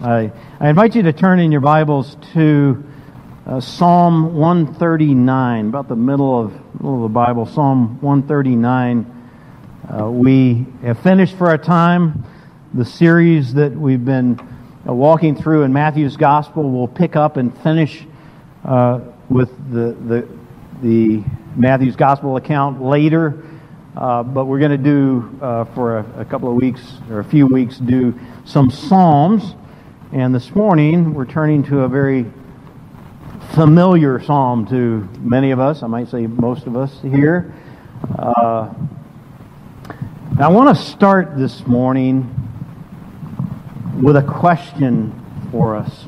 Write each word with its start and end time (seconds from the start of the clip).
I, 0.00 0.30
I 0.60 0.68
invite 0.68 0.94
you 0.94 1.02
to 1.02 1.12
turn 1.12 1.40
in 1.40 1.50
your 1.50 1.60
Bibles 1.60 2.16
to 2.32 2.84
uh, 3.44 3.58
Psalm 3.58 4.36
139, 4.36 5.66
about 5.66 5.88
the 5.88 5.96
middle 5.96 6.38
of, 6.38 6.52
middle 6.74 6.94
of 6.94 7.02
the 7.02 7.08
Bible, 7.08 7.46
Psalm 7.46 8.00
139. 8.00 9.28
Uh, 9.90 10.08
we 10.08 10.66
have 10.84 11.00
finished 11.00 11.36
for 11.36 11.52
a 11.52 11.58
time 11.58 12.24
the 12.72 12.84
series 12.84 13.54
that 13.54 13.72
we've 13.72 14.04
been 14.04 14.38
uh, 14.88 14.94
walking 14.94 15.34
through 15.34 15.64
in 15.64 15.72
Matthew's 15.72 16.16
Gospel. 16.16 16.70
We'll 16.70 16.86
pick 16.86 17.16
up 17.16 17.36
and 17.36 17.56
finish 17.62 18.06
uh, 18.64 19.00
with 19.28 19.50
the, 19.72 19.96
the, 20.06 20.28
the 20.80 21.24
Matthew's 21.56 21.96
Gospel 21.96 22.36
account 22.36 22.80
later. 22.80 23.42
Uh, 23.96 24.22
but 24.22 24.44
we're 24.44 24.60
going 24.60 24.70
to 24.70 24.78
do, 24.78 25.36
uh, 25.42 25.64
for 25.74 25.98
a, 25.98 26.20
a, 26.20 26.24
couple 26.24 26.48
of 26.48 26.54
weeks 26.54 26.82
or 27.10 27.18
a 27.18 27.24
few 27.24 27.48
weeks, 27.48 27.78
do 27.78 28.16
some 28.44 28.70
Psalms. 28.70 29.56
And 30.10 30.34
this 30.34 30.54
morning, 30.54 31.12
we're 31.12 31.26
turning 31.26 31.64
to 31.64 31.80
a 31.80 31.88
very 31.88 32.24
familiar 33.52 34.18
psalm 34.18 34.66
to 34.68 35.06
many 35.20 35.50
of 35.50 35.60
us. 35.60 35.82
I 35.82 35.86
might 35.86 36.08
say 36.08 36.26
most 36.26 36.66
of 36.66 36.78
us 36.78 36.98
here. 37.02 37.52
Uh, 38.18 38.72
I 40.40 40.48
want 40.48 40.74
to 40.74 40.82
start 40.82 41.36
this 41.36 41.66
morning 41.66 42.34
with 44.02 44.16
a 44.16 44.22
question 44.22 45.12
for 45.50 45.76
us. 45.76 46.06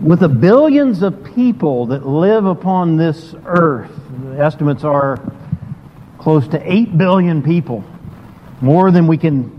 With 0.00 0.20
the 0.20 0.30
billions 0.30 1.02
of 1.02 1.22
people 1.22 1.84
that 1.86 2.06
live 2.06 2.46
upon 2.46 2.96
this 2.96 3.34
earth, 3.44 3.92
the 4.22 4.42
estimates 4.42 4.84
are 4.84 5.20
close 6.16 6.48
to 6.48 6.72
8 6.72 6.96
billion 6.96 7.42
people, 7.42 7.84
more 8.62 8.90
than 8.90 9.06
we 9.06 9.18
can 9.18 9.55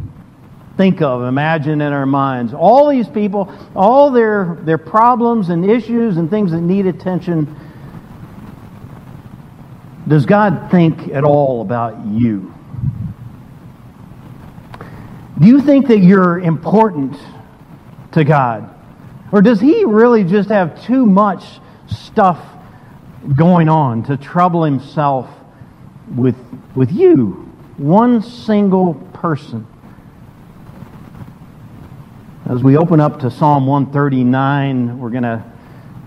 think 0.78 1.02
of, 1.02 1.24
imagine 1.24 1.82
in 1.82 1.92
our 1.92 2.06
minds. 2.06 2.54
All 2.54 2.90
these 2.90 3.10
people, 3.10 3.52
all 3.76 4.12
their, 4.12 4.58
their 4.62 4.78
problems 4.78 5.50
and 5.50 5.70
issues 5.70 6.18
and 6.18 6.30
things 6.30 6.52
that 6.52 6.62
need 6.62 6.86
attention. 6.86 7.54
Does 10.08 10.26
God 10.26 10.70
think 10.72 11.10
at 11.10 11.24
all 11.24 11.62
about 11.62 12.06
you? 12.06 12.54
Do 15.40 15.48
you 15.48 15.62
think 15.62 15.88
that 15.88 16.00
you're 16.00 16.40
important 16.40 17.18
to 18.14 18.24
God? 18.24 18.74
Or 19.32 19.42
does 19.42 19.60
He 19.60 19.84
really 19.84 20.24
just 20.24 20.50
have 20.50 20.82
too 20.84 21.06
much 21.06 21.44
stuff 21.88 22.40
going 23.36 23.68
on 23.68 24.04
to 24.04 24.16
trouble 24.16 24.64
Himself 24.64 25.30
with, 26.16 26.38
with 26.76 26.92
you, 26.92 27.52
one 27.78 28.22
single 28.22 28.94
person. 29.14 29.68
As 32.50 32.64
we 32.64 32.78
open 32.78 33.02
up 33.02 33.20
to 33.20 33.30
Psalm 33.30 33.68
139, 33.68 35.00
we're 35.00 35.10
going 35.10 35.24
to 35.24 35.44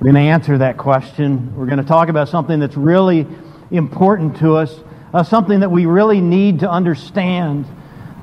we're 0.00 0.10
going 0.10 0.14
to 0.14 0.30
answer 0.30 0.56
that 0.56 0.78
question. 0.78 1.55
We're 1.55 1.66
going 1.66 1.77
to 1.77 1.84
talk 1.84 2.08
about 2.08 2.30
something 2.30 2.58
that's 2.58 2.78
really 2.78 3.27
important 3.70 4.38
to 4.38 4.56
us, 4.56 4.74
uh, 5.12 5.22
something 5.22 5.60
that 5.60 5.70
we 5.70 5.84
really 5.84 6.22
need 6.22 6.60
to 6.60 6.70
understand 6.70 7.66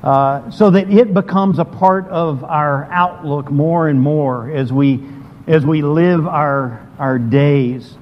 uh, 0.02 0.50
so 0.50 0.68
that 0.70 0.90
it 0.90 1.14
becomes 1.14 1.60
a 1.60 1.64
part 1.64 2.08
of 2.08 2.42
our 2.42 2.86
outlook 2.90 3.52
more 3.52 3.86
and 3.86 4.00
more 4.00 4.50
as 4.50 4.72
we, 4.72 5.00
as 5.46 5.64
we 5.64 5.82
live 5.82 6.26
our, 6.26 6.84
our 6.98 7.20
days. 7.20 7.94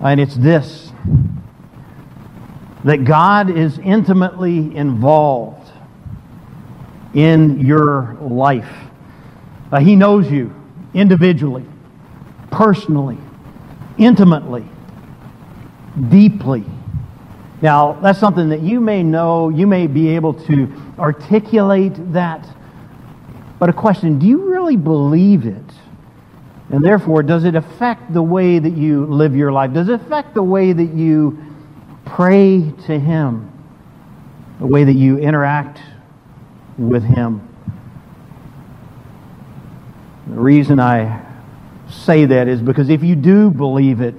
And 0.00 0.20
it's 0.20 0.36
this 0.36 0.92
that 2.84 3.04
God 3.04 3.50
is 3.50 3.80
intimately 3.80 4.76
involved 4.76 5.72
in 7.14 7.66
your 7.66 8.16
life. 8.20 8.89
Uh, 9.70 9.80
he 9.80 9.96
knows 9.96 10.30
you 10.30 10.54
individually, 10.94 11.64
personally, 12.50 13.18
intimately, 13.98 14.64
deeply. 16.08 16.64
Now, 17.62 17.92
that's 17.92 18.18
something 18.18 18.48
that 18.48 18.60
you 18.60 18.80
may 18.80 19.02
know, 19.02 19.48
you 19.48 19.66
may 19.66 19.86
be 19.86 20.08
able 20.08 20.34
to 20.34 20.72
articulate 20.98 22.12
that. 22.12 22.48
But 23.58 23.68
a 23.68 23.72
question 23.72 24.18
do 24.18 24.26
you 24.26 24.50
really 24.50 24.76
believe 24.76 25.46
it? 25.46 25.56
And 26.70 26.84
therefore, 26.84 27.22
does 27.22 27.44
it 27.44 27.54
affect 27.54 28.12
the 28.12 28.22
way 28.22 28.58
that 28.58 28.76
you 28.76 29.04
live 29.06 29.34
your 29.36 29.52
life? 29.52 29.72
Does 29.72 29.88
it 29.88 30.00
affect 30.00 30.34
the 30.34 30.42
way 30.42 30.72
that 30.72 30.94
you 30.94 31.50
Pray 32.14 32.72
to 32.86 32.98
Him 32.98 33.46
the 34.58 34.66
way 34.66 34.84
that 34.84 34.94
you 34.94 35.16
interact 35.16 35.80
with 36.76 37.02
Him. 37.02 37.48
The 40.30 40.38
reason 40.38 40.78
I 40.78 41.26
say 41.88 42.24
that 42.24 42.46
is 42.46 42.62
because 42.62 42.88
if 42.88 43.02
you 43.02 43.16
do 43.16 43.50
believe 43.50 44.00
it, 44.00 44.14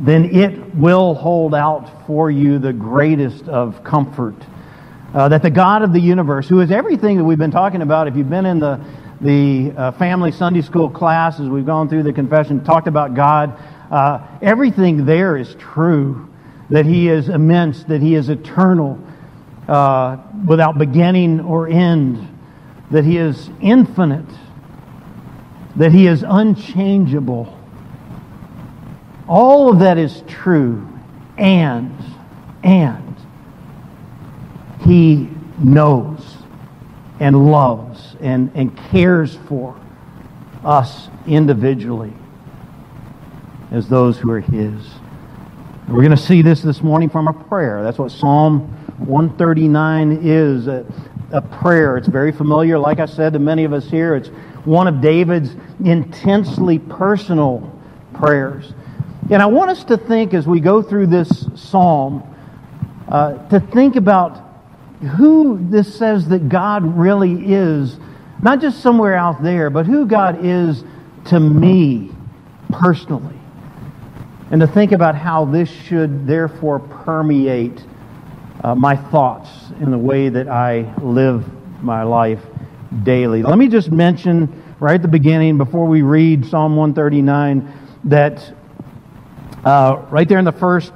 then 0.00 0.34
it 0.34 0.74
will 0.74 1.14
hold 1.14 1.54
out 1.54 2.04
for 2.04 2.32
you 2.32 2.58
the 2.58 2.72
greatest 2.72 3.46
of 3.46 3.84
comfort. 3.84 4.34
Uh, 5.14 5.28
that 5.28 5.42
the 5.42 5.50
God 5.50 5.82
of 5.82 5.92
the 5.92 6.00
universe, 6.00 6.48
who 6.48 6.60
is 6.60 6.72
everything 6.72 7.16
that 7.16 7.22
we've 7.22 7.38
been 7.38 7.52
talking 7.52 7.80
about, 7.80 8.08
if 8.08 8.16
you've 8.16 8.28
been 8.28 8.44
in 8.44 8.58
the, 8.58 8.84
the 9.20 9.72
uh, 9.76 9.92
family 9.92 10.32
Sunday 10.32 10.62
school 10.62 10.90
class 10.90 11.38
as 11.38 11.48
we've 11.48 11.64
gone 11.64 11.88
through 11.88 12.02
the 12.02 12.12
confession, 12.12 12.64
talked 12.64 12.88
about 12.88 13.14
God, 13.14 13.56
uh, 13.92 14.26
everything 14.42 15.06
there 15.06 15.36
is 15.36 15.54
true 15.60 16.28
that 16.70 16.86
He 16.86 17.08
is 17.08 17.28
immense, 17.28 17.84
that 17.84 18.02
He 18.02 18.16
is 18.16 18.30
eternal, 18.30 18.98
uh, 19.68 20.16
without 20.44 20.76
beginning 20.76 21.38
or 21.38 21.68
end, 21.68 22.36
that 22.90 23.04
He 23.04 23.16
is 23.16 23.48
infinite, 23.60 24.26
that 25.78 25.92
He 25.92 26.06
is 26.06 26.24
unchangeable. 26.26 27.56
All 29.28 29.70
of 29.70 29.80
that 29.80 29.96
is 29.98 30.22
true, 30.26 30.86
and, 31.36 31.96
and 32.62 33.16
He 34.84 35.30
knows 35.58 36.36
and 37.20 37.50
loves 37.50 38.16
and, 38.20 38.50
and 38.54 38.76
cares 38.90 39.36
for 39.48 39.78
us 40.64 41.08
individually 41.26 42.12
as 43.70 43.88
those 43.88 44.18
who 44.18 44.30
are 44.30 44.40
His. 44.40 44.84
We're 45.88 46.02
going 46.02 46.10
to 46.10 46.16
see 46.16 46.42
this 46.42 46.60
this 46.60 46.82
morning 46.82 47.08
from 47.08 47.28
a 47.28 47.32
prayer. 47.32 47.82
That's 47.82 47.98
what 47.98 48.12
Psalm 48.12 48.60
139 48.98 50.20
is 50.22 50.66
a, 50.66 50.84
a, 51.30 51.40
prayer. 51.40 51.96
It's 51.96 52.08
very 52.08 52.32
familiar, 52.32 52.78
like 52.78 52.98
I 52.98 53.06
said, 53.06 53.32
to 53.32 53.38
many 53.38 53.64
of 53.64 53.72
us 53.72 53.88
here. 53.88 54.14
It's 54.14 54.30
one 54.68 54.86
of 54.86 55.00
David's 55.00 55.56
intensely 55.82 56.78
personal 56.78 57.72
prayers. 58.12 58.74
And 59.30 59.42
I 59.42 59.46
want 59.46 59.70
us 59.70 59.82
to 59.84 59.96
think 59.96 60.34
as 60.34 60.46
we 60.46 60.60
go 60.60 60.82
through 60.82 61.06
this 61.06 61.46
psalm, 61.54 62.22
uh, 63.08 63.48
to 63.48 63.60
think 63.60 63.96
about 63.96 64.44
who 65.16 65.58
this 65.70 65.96
says 65.96 66.28
that 66.28 66.50
God 66.50 66.84
really 66.98 67.54
is, 67.54 67.98
not 68.42 68.60
just 68.60 68.82
somewhere 68.82 69.14
out 69.14 69.42
there, 69.42 69.70
but 69.70 69.86
who 69.86 70.06
God 70.06 70.44
is 70.44 70.84
to 71.26 71.40
me 71.40 72.10
personally 72.70 73.38
and 74.50 74.60
to 74.60 74.66
think 74.66 74.92
about 74.92 75.14
how 75.14 75.46
this 75.46 75.70
should 75.70 76.26
therefore 76.26 76.78
permeate 76.78 77.82
uh, 78.62 78.74
my 78.74 78.96
thoughts 78.96 79.48
in 79.80 79.90
the 79.90 79.98
way 79.98 80.28
that 80.28 80.48
I 80.48 80.94
live 81.00 81.46
my 81.82 82.02
life 82.02 82.42
daily. 83.02 83.42
Let 83.42 83.58
me 83.58 83.68
just 83.68 83.90
mention 83.90 84.64
right 84.80 84.94
at 84.94 85.02
the 85.02 85.08
beginning, 85.08 85.58
before 85.58 85.86
we 85.86 86.02
read 86.02 86.46
Psalm 86.46 86.76
139, 86.76 87.72
that 88.04 88.54
uh, 89.64 90.04
right 90.10 90.28
there 90.28 90.38
in 90.38 90.44
the 90.44 90.52
first 90.52 90.92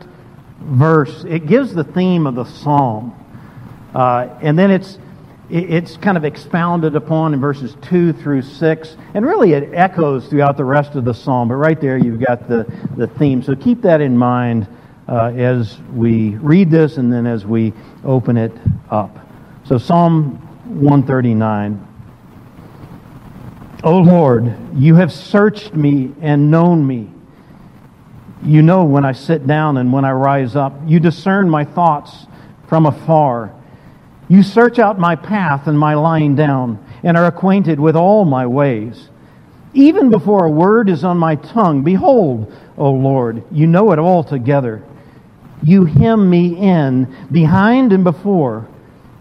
verse, 0.60 1.24
it 1.24 1.46
gives 1.46 1.74
the 1.74 1.84
theme 1.84 2.26
of 2.26 2.34
the 2.34 2.44
psalm. 2.44 3.18
Uh, 3.94 4.28
and 4.40 4.58
then 4.58 4.70
it's 4.70 4.98
it's 5.50 5.98
kind 5.98 6.16
of 6.16 6.24
expounded 6.24 6.96
upon 6.96 7.34
in 7.34 7.40
verses 7.40 7.76
2 7.82 8.14
through 8.14 8.40
6. 8.40 8.96
And 9.12 9.26
really, 9.26 9.52
it 9.52 9.74
echoes 9.74 10.26
throughout 10.26 10.56
the 10.56 10.64
rest 10.64 10.94
of 10.94 11.04
the 11.04 11.12
psalm. 11.12 11.48
But 11.48 11.56
right 11.56 11.78
there, 11.78 11.98
you've 11.98 12.24
got 12.24 12.48
the, 12.48 12.64
the 12.96 13.06
theme. 13.06 13.42
So 13.42 13.54
keep 13.54 13.82
that 13.82 14.00
in 14.00 14.16
mind 14.16 14.66
uh, 15.08 15.26
as 15.36 15.78
we 15.92 16.30
read 16.36 16.70
this 16.70 16.96
and 16.96 17.12
then 17.12 17.26
as 17.26 17.44
we 17.44 17.74
open 18.02 18.38
it 18.38 18.52
up. 18.90 19.18
So, 19.64 19.76
Psalm 19.78 20.51
139. 20.72 21.88
O 23.84 23.98
Lord, 23.98 24.54
you 24.74 24.94
have 24.94 25.12
searched 25.12 25.74
me 25.74 26.12
and 26.20 26.50
known 26.50 26.86
me. 26.86 27.10
You 28.44 28.62
know 28.62 28.84
when 28.84 29.04
I 29.04 29.12
sit 29.12 29.46
down 29.46 29.76
and 29.76 29.92
when 29.92 30.04
I 30.04 30.12
rise 30.12 30.56
up. 30.56 30.72
You 30.86 31.00
discern 31.00 31.48
my 31.50 31.64
thoughts 31.64 32.26
from 32.68 32.86
afar. 32.86 33.52
You 34.28 34.42
search 34.42 34.78
out 34.78 34.98
my 34.98 35.16
path 35.16 35.66
and 35.66 35.78
my 35.78 35.94
lying 35.94 36.36
down, 36.36 36.84
and 37.02 37.16
are 37.16 37.26
acquainted 37.26 37.78
with 37.78 37.96
all 37.96 38.24
my 38.24 38.46
ways. 38.46 39.08
Even 39.74 40.10
before 40.10 40.46
a 40.46 40.50
word 40.50 40.88
is 40.88 41.04
on 41.04 41.18
my 41.18 41.36
tongue, 41.36 41.82
behold, 41.82 42.52
O 42.78 42.90
Lord, 42.92 43.42
you 43.50 43.66
know 43.66 43.92
it 43.92 43.98
altogether. 43.98 44.82
You 45.62 45.84
hem 45.84 46.28
me 46.28 46.56
in 46.56 47.14
behind 47.30 47.92
and 47.92 48.04
before, 48.04 48.68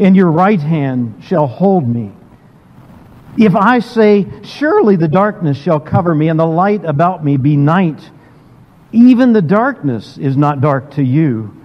and 0.00 0.16
your 0.16 0.32
right 0.32 0.60
hand 0.60 1.22
shall 1.22 1.46
hold 1.46 1.86
me. 1.86 2.10
If 3.38 3.54
I 3.54 3.78
say, 3.78 4.26
Surely 4.42 4.96
the 4.96 5.08
darkness 5.08 5.56
shall 5.56 5.78
cover 5.78 6.14
me, 6.14 6.28
and 6.28 6.40
the 6.40 6.46
light 6.46 6.84
about 6.84 7.24
me 7.24 7.36
be 7.36 7.56
night, 7.56 8.10
even 8.92 9.32
the 9.32 9.42
darkness 9.42 10.18
is 10.18 10.36
not 10.36 10.60
dark 10.60 10.92
to 10.92 11.02
you. 11.02 11.56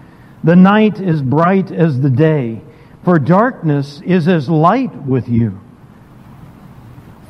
The 0.43 0.55
night 0.55 0.99
is 0.99 1.23
bright 1.23 1.71
as 1.71 1.99
the 2.01 2.09
day, 2.09 2.61
for 3.03 3.17
darkness 3.17 4.01
is 4.05 4.27
as 4.27 4.47
light 4.47 4.93
with 4.95 5.27
you. 5.27 5.59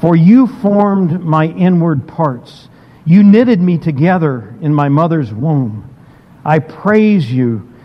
For 0.01 0.15
you 0.15 0.47
formed 0.47 1.23
my 1.23 1.45
inward 1.45 2.07
parts. 2.07 2.67
You 3.05 3.23
knitted 3.23 3.61
me 3.61 3.77
together 3.77 4.53
in 4.59 4.73
my 4.73 4.89
mother's 4.89 5.31
womb. 5.31 5.89
I 6.43 6.59
praise 6.59 7.31
you, 7.31 7.71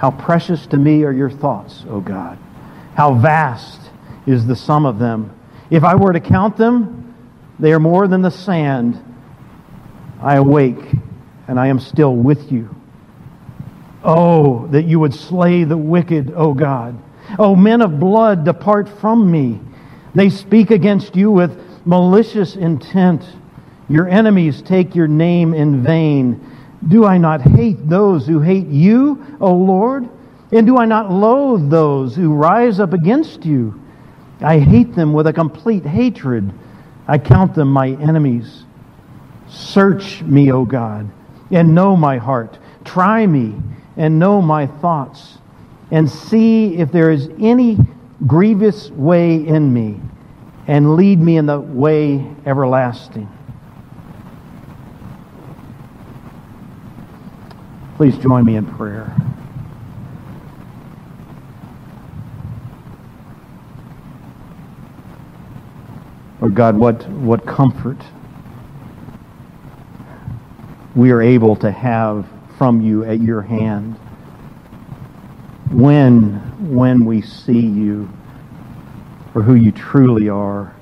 How 0.00 0.10
precious 0.10 0.66
to 0.68 0.78
me 0.78 1.04
are 1.04 1.12
your 1.12 1.28
thoughts, 1.28 1.84
O 1.90 2.00
God. 2.00 2.38
How 2.94 3.12
vast 3.12 3.90
is 4.26 4.46
the 4.46 4.56
sum 4.56 4.86
of 4.86 4.98
them. 4.98 5.38
If 5.68 5.84
I 5.84 5.94
were 5.94 6.14
to 6.14 6.20
count 6.20 6.56
them, 6.56 7.14
they 7.58 7.70
are 7.74 7.78
more 7.78 8.08
than 8.08 8.22
the 8.22 8.30
sand. 8.30 8.98
I 10.22 10.36
awake, 10.36 10.78
and 11.46 11.60
I 11.60 11.66
am 11.66 11.78
still 11.78 12.16
with 12.16 12.50
you. 12.50 12.74
Oh, 14.02 14.68
that 14.68 14.84
you 14.84 14.98
would 15.00 15.12
slay 15.12 15.64
the 15.64 15.76
wicked, 15.76 16.32
O 16.34 16.54
God. 16.54 16.96
O 17.38 17.54
men 17.54 17.82
of 17.82 18.00
blood, 18.00 18.46
depart 18.46 18.88
from 18.88 19.30
me. 19.30 19.60
They 20.14 20.30
speak 20.30 20.70
against 20.70 21.14
you 21.14 21.30
with 21.30 21.62
malicious 21.84 22.56
intent. 22.56 23.22
Your 23.86 24.08
enemies 24.08 24.62
take 24.62 24.94
your 24.94 25.08
name 25.08 25.52
in 25.52 25.82
vain. 25.82 26.49
Do 26.88 27.04
I 27.04 27.18
not 27.18 27.42
hate 27.42 27.88
those 27.88 28.26
who 28.26 28.40
hate 28.40 28.66
you, 28.66 29.24
O 29.40 29.52
Lord? 29.54 30.08
And 30.52 30.66
do 30.66 30.78
I 30.78 30.86
not 30.86 31.12
loathe 31.12 31.70
those 31.70 32.16
who 32.16 32.34
rise 32.34 32.80
up 32.80 32.92
against 32.92 33.44
you? 33.44 33.80
I 34.40 34.58
hate 34.58 34.94
them 34.94 35.12
with 35.12 35.26
a 35.26 35.32
complete 35.32 35.84
hatred. 35.84 36.50
I 37.06 37.18
count 37.18 37.54
them 37.54 37.70
my 37.70 37.88
enemies. 37.88 38.64
Search 39.48 40.22
me, 40.22 40.50
O 40.52 40.64
God, 40.64 41.10
and 41.50 41.74
know 41.74 41.96
my 41.96 42.16
heart. 42.16 42.58
Try 42.84 43.26
me 43.26 43.54
and 43.96 44.18
know 44.18 44.40
my 44.40 44.66
thoughts, 44.66 45.38
and 45.90 46.08
see 46.08 46.76
if 46.76 46.90
there 46.92 47.10
is 47.10 47.28
any 47.38 47.78
grievous 48.26 48.90
way 48.90 49.34
in 49.46 49.72
me, 49.72 50.00
and 50.66 50.94
lead 50.94 51.20
me 51.20 51.36
in 51.36 51.46
the 51.46 51.60
way 51.60 52.24
everlasting. 52.46 53.28
Please 58.00 58.16
join 58.16 58.46
me 58.46 58.56
in 58.56 58.64
prayer. 58.64 59.14
Lord 66.40 66.54
God, 66.54 66.78
what, 66.78 67.06
what 67.10 67.44
comfort 67.44 67.98
we 70.96 71.10
are 71.10 71.20
able 71.20 71.54
to 71.56 71.70
have 71.70 72.26
from 72.56 72.80
you 72.80 73.04
at 73.04 73.20
your 73.20 73.42
hand 73.42 73.96
when, 75.70 76.36
when 76.74 77.04
we 77.04 77.20
see 77.20 77.60
you 77.60 78.08
for 79.34 79.42
who 79.42 79.56
you 79.56 79.72
truly 79.72 80.30
are 80.30 80.74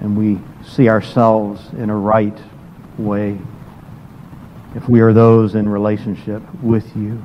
and 0.00 0.18
we 0.18 0.40
see 0.66 0.88
ourselves 0.88 1.72
in 1.74 1.90
a 1.90 1.96
right 1.96 2.40
way 2.98 3.38
if 4.76 4.86
we 4.88 5.00
are 5.00 5.14
those 5.14 5.54
in 5.54 5.68
relationship 5.68 6.42
with 6.62 6.84
you. 6.94 7.24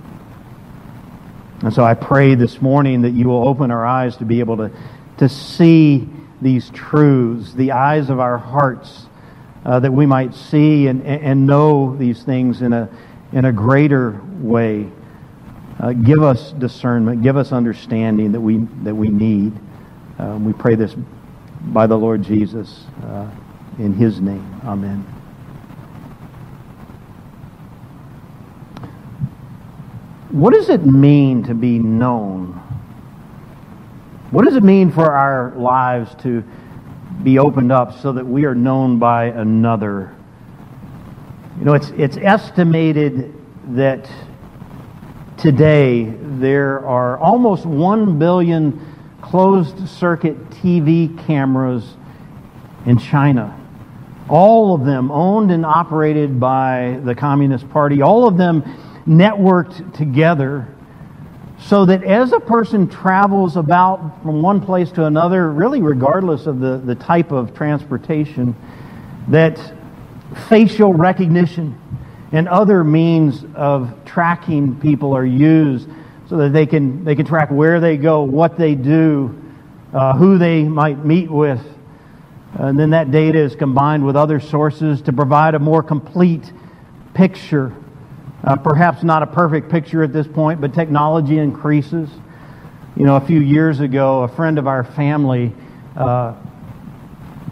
And 1.62 1.74
so 1.74 1.83
I 1.83 1.94
pray 1.94 2.33
this 2.33 2.62
morning 2.62 3.01
that 3.01 3.12
you 3.12 3.27
will 3.27 3.48
open 3.48 3.69
our 3.69 3.86
eyes 3.86 4.15
to 4.18 4.25
be 4.25 4.39
able 4.39 4.57
to, 4.57 4.71
to 5.18 5.30
see 5.30 6.07
these 6.42 6.69
truths, 6.71 7.53
the 7.53 7.74
eyes 7.74 8.09
of 8.09 8.19
our 8.19 8.38
hearts, 8.38 9.06
uh, 9.65 9.80
that 9.81 9.92
we 9.92 10.06
might 10.06 10.33
see 10.33 10.88
and, 10.88 11.06
and 11.06 11.45
know 11.45 11.95
these 11.98 12.24
things 12.24 12.62
in 12.62 12.74
a, 12.74 12.89
in 13.33 13.45
a 13.45 13.51
greater 13.51 14.19
way. 14.39 14.89
Uh, 15.80 15.92
give 15.92 16.24
us 16.24 16.54
discernment, 16.54 17.21
give 17.21 17.38
us 17.38 17.51
understanding 17.51 18.31
that 18.31 18.42
we, 18.42 18.57
that 18.83 18.95
we 18.95 19.09
need. 19.09 19.54
Um, 20.18 20.45
we 20.45 20.54
pray 20.54 20.75
this 20.75 20.95
by 21.62 21.86
the 21.86 21.97
Lord 21.97 22.24
Jesus 22.24 22.86
uh, 23.04 23.30
in 23.77 23.94
his 23.94 24.21
name. 24.21 24.62
Amen. 24.63 25.10
What 30.31 30.54
does 30.54 30.69
it 30.69 30.86
mean 30.86 31.44
to 31.44 31.54
be 31.54 31.78
known? 31.78 32.54
What 34.31 34.45
does 34.45 34.56
it 34.56 34.63
mean 34.63 34.89
for 34.89 35.12
our 35.12 35.54
lives 35.57 36.16
to 36.24 36.42
be 37.22 37.38
opened 37.38 37.74
up 37.74 38.00
so 38.00 38.13
that 38.13 38.25
we 38.25 38.45
are 38.45 38.56
known 38.56 38.98
by 38.98 39.25
another? 39.25 40.16
You 41.59 41.66
know, 41.66 41.73
it's, 41.73 41.90
it's 41.90 42.16
estimated 42.16 43.33
that 43.76 44.09
today 45.38 46.06
there 46.06 46.85
are 46.85 47.18
almost 47.18 47.66
1 47.66 48.18
billion 48.18 48.80
closed 49.21 49.85
circuit 49.90 50.50
TV 50.50 51.26
cameras 51.28 51.97
in 52.85 52.97
China. 52.97 53.57
All 54.30 54.73
of 54.73 54.85
them 54.85 55.11
owned 55.11 55.52
and 55.52 55.66
operated 55.66 56.40
by 56.40 57.02
the 57.04 57.16
Communist 57.16 57.69
Party. 57.69 58.02
All 58.02 58.26
of 58.30 58.38
them 58.38 58.64
networked 59.07 59.95
together 59.97 60.67
so 61.59 61.85
that 61.85 62.03
as 62.03 62.33
a 62.33 62.39
person 62.39 62.87
travels 62.87 63.55
about 63.55 64.21
from 64.23 64.41
one 64.41 64.61
place 64.61 64.91
to 64.93 65.05
another, 65.05 65.51
really 65.51 65.81
regardless 65.81 66.47
of 66.47 66.59
the, 66.59 66.77
the 66.77 66.95
type 66.95 67.31
of 67.31 67.53
transportation, 67.53 68.55
that 69.27 69.59
facial 70.49 70.93
recognition 70.93 71.79
and 72.31 72.47
other 72.47 72.83
means 72.83 73.45
of 73.55 73.93
tracking 74.05 74.79
people 74.79 75.15
are 75.15 75.25
used 75.25 75.87
so 76.29 76.37
that 76.37 76.53
they 76.53 76.65
can, 76.65 77.03
they 77.03 77.15
can 77.15 77.25
track 77.25 77.51
where 77.51 77.79
they 77.79 77.97
go, 77.97 78.23
what 78.23 78.57
they 78.57 78.73
do, 78.73 79.35
uh, 79.93 80.13
who 80.13 80.37
they 80.37 80.63
might 80.63 81.03
meet 81.05 81.29
with. 81.29 81.61
And 82.53 82.79
then 82.79 82.91
that 82.91 83.11
data 83.11 83.39
is 83.39 83.55
combined 83.55 84.05
with 84.05 84.15
other 84.15 84.39
sources 84.39 85.01
to 85.03 85.13
provide 85.13 85.55
a 85.55 85.59
more 85.59 85.83
complete 85.83 86.51
picture 87.13 87.75
uh, 88.44 88.56
perhaps 88.56 89.04
not 89.04 89.24
a 89.24 89.28
perfect 89.28 89.69
picture 89.69 90.04
at 90.04 90.14
this 90.14 90.28
point, 90.28 90.62
but 90.62 90.74
technology 90.74 91.38
increases. 91.38 92.10
You 92.95 93.06
know, 93.06 93.16
a 93.16 93.21
few 93.21 93.40
years 93.40 93.80
ago, 93.80 94.24
a 94.24 94.28
friend 94.28 94.57
of 94.57 94.68
our 94.68 94.83
family 94.83 95.54
uh, 95.95 96.33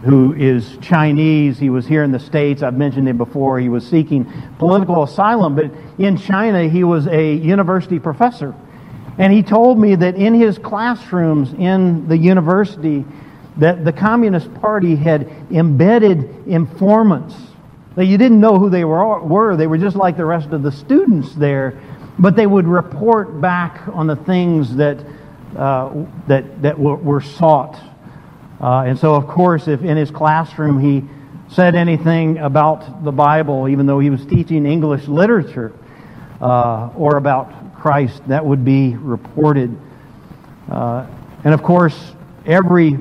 who 0.04 0.32
is 0.32 0.78
Chinese, 0.78 1.58
he 1.58 1.70
was 1.70 1.86
here 1.86 2.02
in 2.02 2.10
the 2.10 2.18
States. 2.18 2.62
I've 2.62 2.76
mentioned 2.76 3.08
him 3.08 3.18
before. 3.18 3.58
He 3.60 3.68
was 3.68 3.86
seeking 3.86 4.30
political 4.58 5.02
asylum, 5.02 5.54
but 5.54 5.70
in 5.98 6.16
China, 6.16 6.68
he 6.68 6.84
was 6.84 7.06
a 7.06 7.34
university 7.34 7.98
professor. 7.98 8.54
And 9.18 9.32
he 9.32 9.42
told 9.42 9.78
me 9.78 9.96
that 9.96 10.16
in 10.16 10.34
his 10.34 10.58
classrooms 10.58 11.52
in 11.52 12.08
the 12.08 12.16
university, 12.16 13.04
that 13.58 13.84
the 13.84 13.92
Communist 13.92 14.52
Party 14.54 14.96
had 14.96 15.30
embedded 15.50 16.46
informants 16.46 17.34
that 18.00 18.06
you 18.06 18.16
didn't 18.16 18.40
know 18.40 18.58
who 18.58 18.70
they 18.70 18.82
were, 18.86 19.20
were. 19.20 19.56
They 19.56 19.66
were 19.66 19.76
just 19.76 19.94
like 19.94 20.16
the 20.16 20.24
rest 20.24 20.48
of 20.52 20.62
the 20.62 20.72
students 20.72 21.34
there, 21.34 21.78
but 22.18 22.34
they 22.34 22.46
would 22.46 22.66
report 22.66 23.42
back 23.42 23.86
on 23.92 24.06
the 24.06 24.16
things 24.16 24.74
that, 24.76 25.04
uh, 25.54 25.92
that, 26.26 26.62
that 26.62 26.78
were, 26.78 26.96
were 26.96 27.20
sought 27.20 27.78
Uh, 28.60 28.84
and 28.86 28.98
so, 28.98 29.14
of 29.14 29.26
course, 29.26 29.68
if 29.68 29.82
in 29.82 29.96
his 29.96 30.10
classroom 30.10 30.78
he 30.80 31.02
said 31.48 31.74
anything 31.74 32.38
about 32.38 33.02
the 33.04 33.10
Bible, 33.12 33.68
even 33.68 33.86
though 33.86 33.98
he 33.98 34.10
was 34.10 34.24
teaching 34.26 34.66
English 34.66 35.08
literature 35.08 35.72
uh, 36.42 36.90
or 36.94 37.16
about 37.16 37.74
Christ, 37.76 38.22
that 38.28 38.44
would 38.44 38.64
be 38.64 38.94
reported. 38.96 39.74
Uh, 40.70 41.06
and 41.42 41.54
of 41.54 41.62
course, 41.62 42.12
every, 42.44 42.98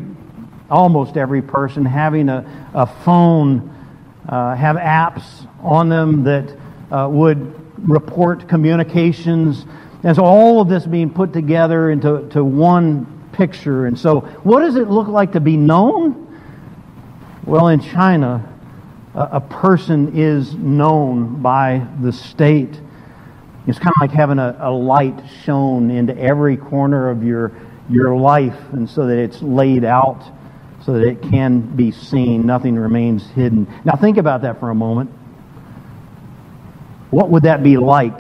almost 0.72 1.18
every 1.18 1.42
person 1.42 1.84
having 1.84 2.30
a, 2.30 2.70
a 2.74 2.86
phone, 2.86 3.76
uh, 4.30 4.56
have 4.56 4.76
apps 4.76 5.48
on 5.62 5.90
them 5.90 6.24
that 6.24 6.56
uh, 6.92 7.08
would 7.10 7.56
report 7.90 8.48
communications. 8.48 9.66
And 10.04 10.16
so 10.16 10.24
all 10.24 10.62
of 10.62 10.70
this 10.70 10.86
being 10.86 11.10
put 11.10 11.34
together 11.34 11.90
into 11.90 12.30
to 12.30 12.44
one 12.44 13.32
picture. 13.32 13.88
And 13.88 13.98
so, 13.98 14.22
what 14.44 14.60
does 14.60 14.76
it 14.76 14.88
look 14.88 15.08
like 15.08 15.32
to 15.34 15.40
be 15.40 15.58
known? 15.58 16.28
Well, 17.46 17.70
in 17.70 17.80
China, 17.80 18.48
a, 19.16 19.42
person 19.42 20.16
is 20.16 20.54
known 20.54 21.42
by 21.42 21.86
the 22.02 22.14
state. 22.14 22.80
It's 23.66 23.80
kind 23.80 23.94
of 24.02 24.10
like 24.10 24.12
having 24.12 24.38
a, 24.38 24.56
a 24.60 24.72
light 24.72 25.20
shown 25.44 25.90
into 25.90 26.16
every 26.18 26.58
corner 26.58 27.10
of 27.10 27.24
your, 27.24 27.52
your 27.90 28.16
life, 28.16 28.58
and 28.74 28.88
so 28.88 29.08
that 29.08 29.18
it's 29.18 29.42
laid 29.42 29.84
out 29.84 30.22
so 30.90 30.94
that 30.94 31.08
it 31.08 31.22
can 31.22 31.62
be 31.76 31.92
seen. 31.92 32.48
Nothing 32.48 32.76
remains 32.76 33.30
hidden. 33.30 33.72
Now, 33.86 33.94
think 33.94 34.18
about 34.18 34.42
that 34.42 34.60
for 34.60 34.72
a 34.72 34.76
moment. 34.76 35.12
What 37.12 37.30
would 37.30 37.44
that 37.44 37.62
be 37.62 37.78
like 37.78 38.20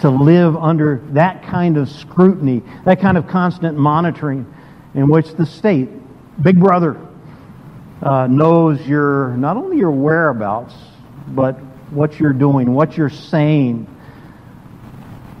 to 0.00 0.10
live 0.10 0.56
under 0.56 1.00
that 1.12 1.42
kind 1.42 1.78
of 1.78 1.88
scrutiny, 1.88 2.62
that 2.84 3.00
kind 3.00 3.16
of 3.16 3.26
constant 3.26 3.78
monitoring 3.78 4.44
in 4.92 5.08
which 5.08 5.32
the 5.36 5.46
state, 5.46 5.88
Big 6.42 6.60
Brother, 6.60 7.00
uh, 8.02 8.26
knows 8.26 8.86
your 8.86 9.30
not 9.38 9.56
only 9.56 9.78
your 9.78 9.90
whereabouts, 9.90 10.74
but 11.28 11.54
what 11.90 12.20
you're 12.20 12.34
doing, 12.34 12.74
what 12.74 12.98
you're 12.98 13.08
saying. 13.08 13.86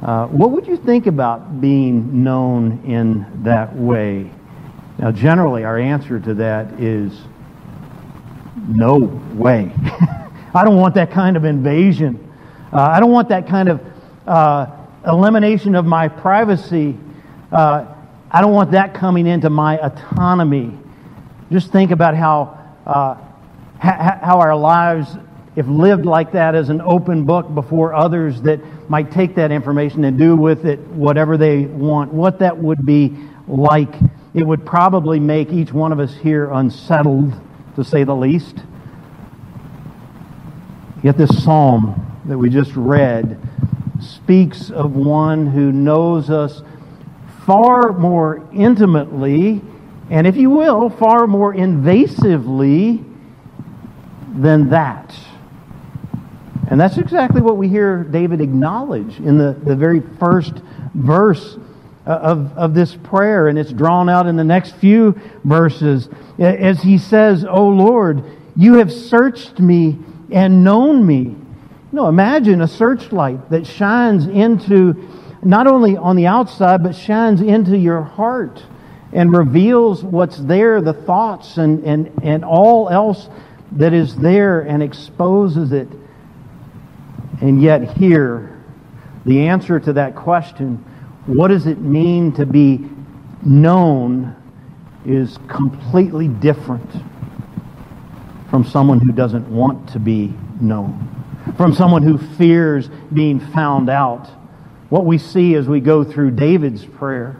Uh, 0.00 0.28
what 0.28 0.52
would 0.52 0.66
you 0.66 0.78
think 0.78 1.06
about 1.06 1.60
being 1.60 2.24
known 2.24 2.80
in 2.86 3.42
that 3.42 3.76
way? 3.76 4.30
Now, 4.98 5.10
generally, 5.10 5.64
our 5.64 5.78
answer 5.78 6.20
to 6.20 6.34
that 6.34 6.80
is 6.80 7.12
no 8.68 8.98
way. 9.34 9.72
I 10.54 10.64
don't 10.64 10.76
want 10.76 10.94
that 10.94 11.10
kind 11.10 11.36
of 11.36 11.44
invasion. 11.44 12.32
Uh, 12.72 12.80
I 12.80 13.00
don't 13.00 13.10
want 13.10 13.28
that 13.30 13.48
kind 13.48 13.68
of 13.68 13.80
uh, 14.26 14.66
elimination 15.06 15.74
of 15.74 15.84
my 15.84 16.08
privacy. 16.08 16.96
Uh, 17.50 17.86
I 18.30 18.40
don't 18.40 18.52
want 18.52 18.70
that 18.72 18.94
coming 18.94 19.26
into 19.26 19.50
my 19.50 19.78
autonomy. 19.78 20.78
Just 21.50 21.72
think 21.72 21.90
about 21.90 22.16
how, 22.16 22.58
uh, 22.86 23.14
ha- 23.80 24.18
how 24.22 24.40
our 24.40 24.56
lives, 24.56 25.16
if 25.56 25.66
lived 25.66 26.06
like 26.06 26.32
that 26.32 26.54
as 26.54 26.68
an 26.68 26.80
open 26.80 27.24
book 27.24 27.52
before 27.54 27.94
others 27.94 28.40
that 28.42 28.60
might 28.88 29.10
take 29.10 29.34
that 29.36 29.50
information 29.50 30.04
and 30.04 30.18
do 30.18 30.36
with 30.36 30.64
it 30.66 30.78
whatever 30.80 31.36
they 31.36 31.66
want, 31.66 32.12
what 32.12 32.38
that 32.38 32.56
would 32.56 32.84
be 32.86 33.16
like. 33.46 33.94
It 34.34 34.44
would 34.44 34.66
probably 34.66 35.20
make 35.20 35.52
each 35.52 35.72
one 35.72 35.92
of 35.92 36.00
us 36.00 36.12
here 36.16 36.50
unsettled, 36.50 37.40
to 37.76 37.84
say 37.84 38.02
the 38.02 38.16
least. 38.16 38.64
Yet 41.04 41.16
this 41.16 41.44
psalm 41.44 42.20
that 42.24 42.36
we 42.36 42.50
just 42.50 42.74
read 42.74 43.40
speaks 44.00 44.70
of 44.70 44.96
one 44.96 45.46
who 45.46 45.70
knows 45.70 46.30
us 46.30 46.62
far 47.46 47.92
more 47.92 48.46
intimately, 48.52 49.62
and 50.10 50.26
if 50.26 50.36
you 50.36 50.50
will, 50.50 50.90
far 50.90 51.26
more 51.28 51.54
invasively 51.54 53.04
than 54.34 54.70
that. 54.70 55.14
And 56.68 56.80
that's 56.80 56.98
exactly 56.98 57.40
what 57.40 57.56
we 57.56 57.68
hear 57.68 58.02
David 58.02 58.40
acknowledge 58.40 59.20
in 59.20 59.38
the, 59.38 59.52
the 59.52 59.76
very 59.76 60.00
first 60.18 60.54
verse 60.94 61.56
Uh, 62.06 62.10
of, 62.10 62.58
of 62.58 62.74
this 62.74 62.94
prayer, 62.96 63.48
and 63.48 63.58
it's 63.58 63.72
drawn 63.72 64.10
out 64.10 64.26
in 64.26 64.36
the 64.36 64.44
next 64.44 64.76
few 64.76 65.18
verses 65.42 66.10
as 66.38 66.82
he 66.82 66.98
says, 66.98 67.46
O 67.46 67.66
Lord, 67.66 68.22
you 68.54 68.74
have 68.74 68.92
searched 68.92 69.58
me 69.58 69.98
and 70.30 70.62
known 70.62 71.06
me. 71.06 71.34
No, 71.92 72.08
imagine 72.08 72.60
a 72.60 72.68
searchlight 72.68 73.48
that 73.48 73.66
shines 73.66 74.26
into, 74.26 75.08
not 75.42 75.66
only 75.66 75.96
on 75.96 76.16
the 76.16 76.26
outside, 76.26 76.82
but 76.82 76.94
shines 76.94 77.40
into 77.40 77.74
your 77.74 78.02
heart 78.02 78.62
and 79.14 79.34
reveals 79.34 80.04
what's 80.04 80.36
there, 80.36 80.82
the 80.82 80.92
thoughts 80.92 81.56
and, 81.56 81.84
and, 81.84 82.12
and 82.22 82.44
all 82.44 82.90
else 82.90 83.30
that 83.72 83.94
is 83.94 84.14
there 84.16 84.60
and 84.60 84.82
exposes 84.82 85.72
it. 85.72 85.88
And 87.40 87.62
yet, 87.62 87.96
here, 87.96 88.62
the 89.24 89.48
answer 89.48 89.80
to 89.80 89.94
that 89.94 90.14
question, 90.14 90.84
what 91.26 91.48
does 91.48 91.66
it 91.66 91.78
mean 91.78 92.32
to 92.32 92.46
be 92.46 92.88
known, 93.42 94.34
is 95.04 95.38
completely 95.48 96.28
different 96.28 96.90
from 98.50 98.64
someone 98.64 99.00
who 99.00 99.12
doesn't 99.12 99.48
want 99.48 99.88
to 99.90 99.98
be 99.98 100.32
known 100.60 101.14
from 101.56 101.74
someone 101.74 102.02
who 102.02 102.18
fears 102.36 102.88
being 103.12 103.38
found 103.38 103.90
out. 103.90 104.26
What 104.88 105.04
we 105.04 105.18
see 105.18 105.54
as 105.54 105.68
we 105.68 105.80
go 105.80 106.04
through 106.04 106.32
David's 106.32 106.84
prayer 106.84 107.36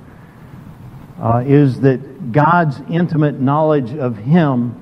uh, 1.21 1.43
is 1.47 1.81
that 1.81 2.33
God's 2.33 2.81
intimate 2.91 3.41
knowledge 3.41 3.93
of 3.95 4.17
him 4.17 4.81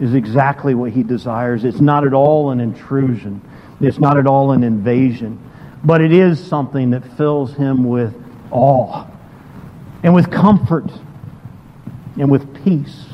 is 0.00 0.14
exactly 0.14 0.74
what 0.74 0.92
he 0.92 1.02
desires. 1.02 1.64
It's 1.64 1.80
not 1.80 2.06
at 2.06 2.14
all 2.14 2.50
an 2.50 2.60
intrusion, 2.60 3.40
it's 3.80 3.98
not 3.98 4.18
at 4.18 4.26
all 4.26 4.52
an 4.52 4.62
invasion, 4.64 5.38
but 5.84 6.00
it 6.00 6.12
is 6.12 6.44
something 6.44 6.90
that 6.90 7.04
fills 7.16 7.54
him 7.54 7.84
with 7.84 8.14
awe 8.50 9.06
and 10.02 10.14
with 10.14 10.30
comfort 10.30 10.90
and 12.18 12.30
with 12.30 12.64
peace. 12.64 13.06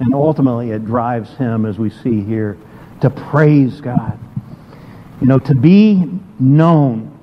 And 0.00 0.14
ultimately, 0.14 0.70
it 0.70 0.84
drives 0.84 1.36
him, 1.36 1.66
as 1.66 1.78
we 1.78 1.90
see 1.90 2.22
here, 2.22 2.56
to 3.00 3.10
praise 3.10 3.80
God 3.80 4.18
you 5.20 5.26
know, 5.26 5.38
to 5.38 5.54
be 5.54 6.04
known. 6.38 7.14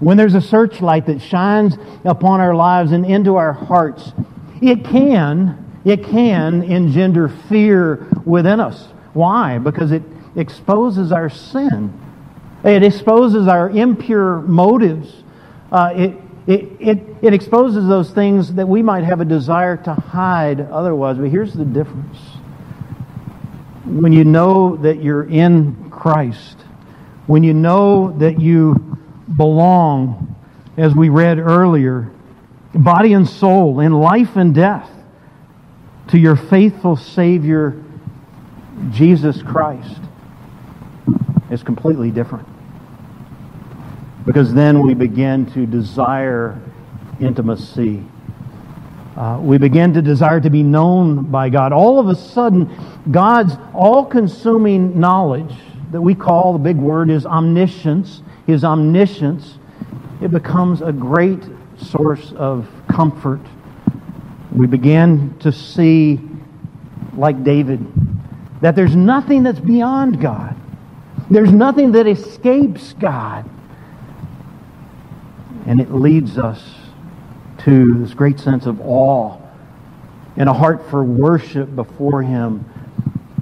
When 0.00 0.16
there's 0.16 0.34
a 0.34 0.40
searchlight 0.40 1.06
that 1.06 1.20
shines 1.20 1.76
upon 2.04 2.40
our 2.40 2.54
lives 2.54 2.92
and 2.92 3.04
into 3.04 3.36
our 3.36 3.52
hearts, 3.52 4.12
it 4.60 4.84
can, 4.84 5.80
it 5.84 6.04
can 6.04 6.62
engender 6.62 7.28
fear 7.28 8.06
within 8.24 8.60
us. 8.60 8.88
Why? 9.12 9.58
Because 9.58 9.92
it 9.92 10.02
exposes 10.34 11.12
our 11.12 11.30
sin. 11.30 11.98
It 12.66 12.82
exposes 12.82 13.46
our 13.46 13.70
impure 13.70 14.40
motives. 14.40 15.22
Uh, 15.70 15.92
it, 15.94 16.16
it, 16.48 16.68
it, 16.80 16.98
it 17.22 17.32
exposes 17.32 17.86
those 17.86 18.10
things 18.10 18.54
that 18.54 18.66
we 18.66 18.82
might 18.82 19.04
have 19.04 19.20
a 19.20 19.24
desire 19.24 19.76
to 19.76 19.94
hide 19.94 20.60
otherwise. 20.60 21.16
But 21.16 21.28
here's 21.28 21.54
the 21.54 21.64
difference. 21.64 22.18
When 23.84 24.12
you 24.12 24.24
know 24.24 24.76
that 24.78 25.00
you're 25.00 25.28
in 25.28 25.90
Christ, 25.90 26.56
when 27.28 27.44
you 27.44 27.54
know 27.54 28.16
that 28.18 28.40
you 28.40 28.98
belong, 29.36 30.34
as 30.76 30.92
we 30.92 31.08
read 31.08 31.38
earlier, 31.38 32.10
body 32.74 33.12
and 33.12 33.28
soul, 33.28 33.78
in 33.78 33.92
life 33.92 34.34
and 34.34 34.52
death, 34.52 34.90
to 36.08 36.18
your 36.18 36.34
faithful 36.34 36.96
Savior, 36.96 37.80
Jesus 38.90 39.40
Christ, 39.40 40.00
is 41.48 41.62
completely 41.62 42.10
different. 42.10 42.55
Because 44.26 44.52
then 44.52 44.84
we 44.84 44.92
begin 44.92 45.46
to 45.52 45.66
desire 45.66 46.60
intimacy. 47.20 48.02
Uh, 49.16 49.38
we 49.40 49.56
begin 49.56 49.94
to 49.94 50.02
desire 50.02 50.40
to 50.40 50.50
be 50.50 50.62
known 50.62 51.22
by 51.30 51.48
God. 51.48 51.72
All 51.72 51.98
of 51.98 52.08
a 52.08 52.14
sudden, 52.14 52.68
God's 53.10 53.54
all 53.72 54.04
consuming 54.04 54.98
knowledge 54.98 55.54
that 55.92 56.00
we 56.00 56.14
call, 56.14 56.52
the 56.52 56.58
big 56.58 56.76
word 56.76 57.08
is 57.08 57.24
omniscience, 57.24 58.20
his 58.46 58.64
omniscience, 58.64 59.58
it 60.20 60.30
becomes 60.30 60.82
a 60.82 60.92
great 60.92 61.42
source 61.78 62.32
of 62.32 62.68
comfort. 62.90 63.40
We 64.52 64.66
begin 64.66 65.38
to 65.38 65.52
see, 65.52 66.20
like 67.14 67.44
David, 67.44 67.86
that 68.60 68.74
there's 68.74 68.96
nothing 68.96 69.44
that's 69.44 69.60
beyond 69.60 70.20
God. 70.20 70.56
There's 71.30 71.52
nothing 71.52 71.92
that 71.92 72.06
escapes 72.06 72.92
God. 72.94 73.48
And 75.66 75.80
it 75.80 75.92
leads 75.92 76.38
us 76.38 76.62
to 77.58 77.94
this 77.98 78.14
great 78.14 78.38
sense 78.38 78.66
of 78.66 78.80
awe 78.80 79.38
and 80.36 80.48
a 80.48 80.52
heart 80.52 80.88
for 80.90 81.02
worship 81.02 81.74
before 81.74 82.22
Him 82.22 82.64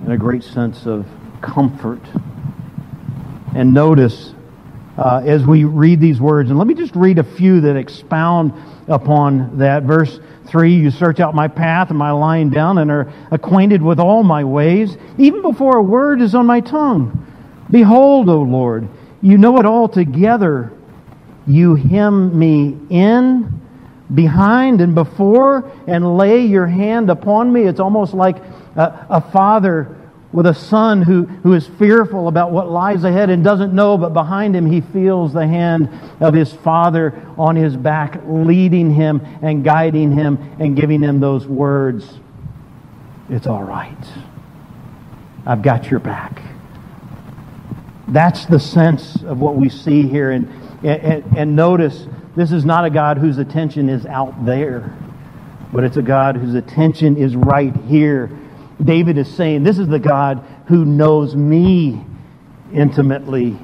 and 0.02 0.12
a 0.12 0.16
great 0.16 0.42
sense 0.42 0.86
of 0.86 1.06
comfort 1.40 2.00
and 3.54 3.72
notice 3.72 4.34
uh, 4.96 5.22
as 5.24 5.44
we 5.44 5.64
read 5.64 6.00
these 6.00 6.20
words. 6.20 6.50
And 6.50 6.58
let 6.58 6.66
me 6.66 6.74
just 6.74 6.94
read 6.94 7.18
a 7.18 7.24
few 7.24 7.60
that 7.62 7.76
expound 7.76 8.52
upon 8.88 9.58
that. 9.58 9.82
Verse 9.82 10.20
3 10.46 10.74
You 10.74 10.90
search 10.90 11.20
out 11.20 11.34
my 11.34 11.48
path 11.48 11.90
and 11.90 11.98
my 11.98 12.10
lying 12.12 12.50
down 12.50 12.78
and 12.78 12.90
are 12.90 13.12
acquainted 13.30 13.82
with 13.82 13.98
all 13.98 14.22
my 14.22 14.44
ways, 14.44 14.96
even 15.18 15.42
before 15.42 15.78
a 15.78 15.82
word 15.82 16.20
is 16.20 16.34
on 16.34 16.46
my 16.46 16.60
tongue. 16.60 17.20
Behold, 17.70 18.28
O 18.28 18.42
Lord, 18.42 18.88
you 19.20 19.38
know 19.38 19.58
it 19.58 19.66
all 19.66 19.88
together. 19.88 20.72
You 21.46 21.74
hem 21.74 22.38
me 22.38 22.76
in, 22.90 23.60
behind, 24.12 24.80
and 24.80 24.94
before, 24.94 25.70
and 25.86 26.16
lay 26.16 26.40
your 26.46 26.66
hand 26.66 27.10
upon 27.10 27.52
me. 27.52 27.62
It's 27.62 27.80
almost 27.80 28.14
like 28.14 28.38
a, 28.76 29.06
a 29.10 29.20
father 29.20 29.96
with 30.34 30.46
a 30.46 30.54
son 30.54 31.00
who, 31.00 31.22
who 31.22 31.52
is 31.52 31.64
fearful 31.78 32.26
about 32.26 32.50
what 32.50 32.68
lies 32.68 33.04
ahead 33.04 33.30
and 33.30 33.44
doesn't 33.44 33.72
know, 33.72 33.96
but 33.96 34.12
behind 34.12 34.54
him 34.54 34.66
he 34.66 34.80
feels 34.80 35.32
the 35.32 35.46
hand 35.46 35.88
of 36.18 36.34
his 36.34 36.52
father 36.52 37.14
on 37.38 37.54
his 37.54 37.76
back, 37.76 38.20
leading 38.26 38.92
him 38.92 39.20
and 39.42 39.62
guiding 39.62 40.10
him 40.10 40.56
and 40.58 40.76
giving 40.76 41.00
him 41.00 41.20
those 41.20 41.46
words 41.46 42.18
It's 43.30 43.46
all 43.46 43.62
right. 43.62 43.96
I've 45.46 45.62
got 45.62 45.88
your 45.88 46.00
back. 46.00 46.42
That's 48.08 48.44
the 48.46 48.58
sense 48.58 49.22
of 49.22 49.40
what 49.40 49.54
we 49.54 49.68
see 49.68 50.02
here. 50.02 50.32
And, 50.84 51.02
and, 51.02 51.38
and 51.38 51.56
notice, 51.56 52.06
this 52.36 52.52
is 52.52 52.64
not 52.64 52.84
a 52.84 52.90
God 52.90 53.18
whose 53.18 53.38
attention 53.38 53.88
is 53.88 54.06
out 54.06 54.44
there, 54.44 54.96
but 55.72 55.84
it's 55.84 55.96
a 55.96 56.02
God 56.02 56.36
whose 56.36 56.54
attention 56.54 57.16
is 57.16 57.34
right 57.34 57.74
here 57.88 58.30
David 58.82 59.18
is 59.18 59.32
saying, 59.32 59.62
This 59.62 59.78
is 59.78 59.88
the 59.88 59.98
God 59.98 60.44
who 60.66 60.84
knows 60.84 61.36
me 61.36 62.04
intimately. 62.72 63.56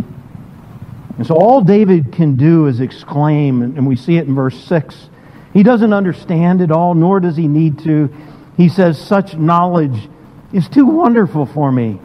And 1.17 1.27
so 1.27 1.35
all 1.35 1.61
David 1.61 2.13
can 2.13 2.37
do 2.37 2.67
is 2.67 2.81
exclaim, 2.81 3.63
and 3.63 3.87
we 3.87 3.97
see 3.97 4.17
it 4.17 4.27
in 4.27 4.35
verse 4.35 4.59
6. 4.65 5.11
He 5.53 5.63
doesn't 5.63 5.93
understand 5.93 6.61
it 6.61 6.71
all, 6.71 6.95
nor 6.95 7.21
does 7.21 7.37
he 7.37 7.49
need 7.49 7.81
to. 7.81 8.09
He 8.57 8.69
says, 8.69 8.99
Such 9.01 9.35
knowledge 9.35 10.09
is 10.53 10.69
too 10.69 10.87
wonderful 10.87 11.47
for 11.47 11.71
me. 11.71 12.01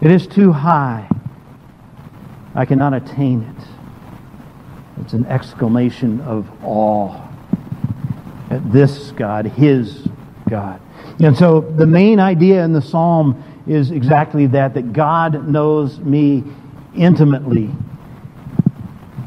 It 0.00 0.10
is 0.10 0.26
too 0.26 0.52
high. 0.52 1.08
I 2.54 2.66
cannot 2.66 2.94
attain 2.94 3.42
it. 3.42 3.73
It's 5.00 5.12
an 5.12 5.26
exclamation 5.26 6.20
of 6.20 6.48
awe 6.64 7.20
at 8.50 8.72
this 8.72 9.10
God, 9.12 9.46
his 9.46 10.06
God. 10.48 10.80
And 11.20 11.36
so 11.36 11.60
the 11.60 11.86
main 11.86 12.20
idea 12.20 12.64
in 12.64 12.72
the 12.72 12.82
psalm 12.82 13.42
is 13.66 13.90
exactly 13.90 14.46
that, 14.48 14.74
that 14.74 14.92
God 14.92 15.48
knows 15.48 15.98
me 16.00 16.44
intimately. 16.96 17.70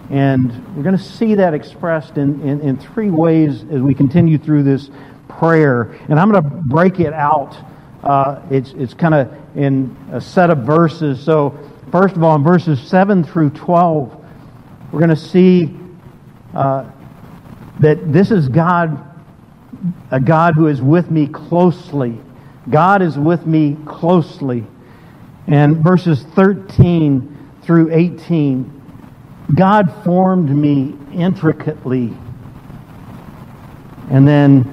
And 0.09 0.75
we're 0.75 0.83
going 0.83 0.97
to 0.97 1.03
see 1.03 1.35
that 1.35 1.53
expressed 1.53 2.17
in, 2.17 2.41
in, 2.41 2.61
in 2.61 2.77
three 2.77 3.09
ways 3.09 3.63
as 3.63 3.81
we 3.81 3.93
continue 3.93 4.37
through 4.37 4.63
this 4.63 4.89
prayer. 5.27 5.97
And 6.07 6.19
I'm 6.19 6.31
going 6.31 6.43
to 6.43 6.49
break 6.49 6.99
it 6.99 7.13
out. 7.13 7.57
Uh, 8.03 8.41
it's 8.49 8.71
it's 8.73 8.93
kind 8.93 9.13
of 9.13 9.35
in 9.55 9.95
a 10.11 10.21
set 10.21 10.49
of 10.49 10.59
verses. 10.59 11.21
So, 11.21 11.57
first 11.91 12.15
of 12.15 12.23
all, 12.23 12.35
in 12.35 12.43
verses 12.43 12.79
7 12.79 13.23
through 13.23 13.49
12, 13.49 14.25
we're 14.91 14.99
going 14.99 15.09
to 15.09 15.15
see 15.15 15.75
uh, 16.53 16.89
that 17.79 18.11
this 18.11 18.31
is 18.31 18.47
God 18.49 19.03
a 20.11 20.19
God 20.19 20.55
who 20.55 20.67
is 20.67 20.81
with 20.81 21.11
me 21.11 21.27
closely. 21.27 22.19
God 22.69 23.01
is 23.01 23.17
with 23.17 23.45
me 23.45 23.77
closely. 23.85 24.65
And 25.47 25.83
verses 25.83 26.23
13 26.23 27.51
through 27.61 27.93
18 27.93 28.73
God 29.55 30.03
formed 30.03 30.49
me 30.49 30.93
intricately. 31.13 32.13
And 34.09 34.27
then 34.27 34.63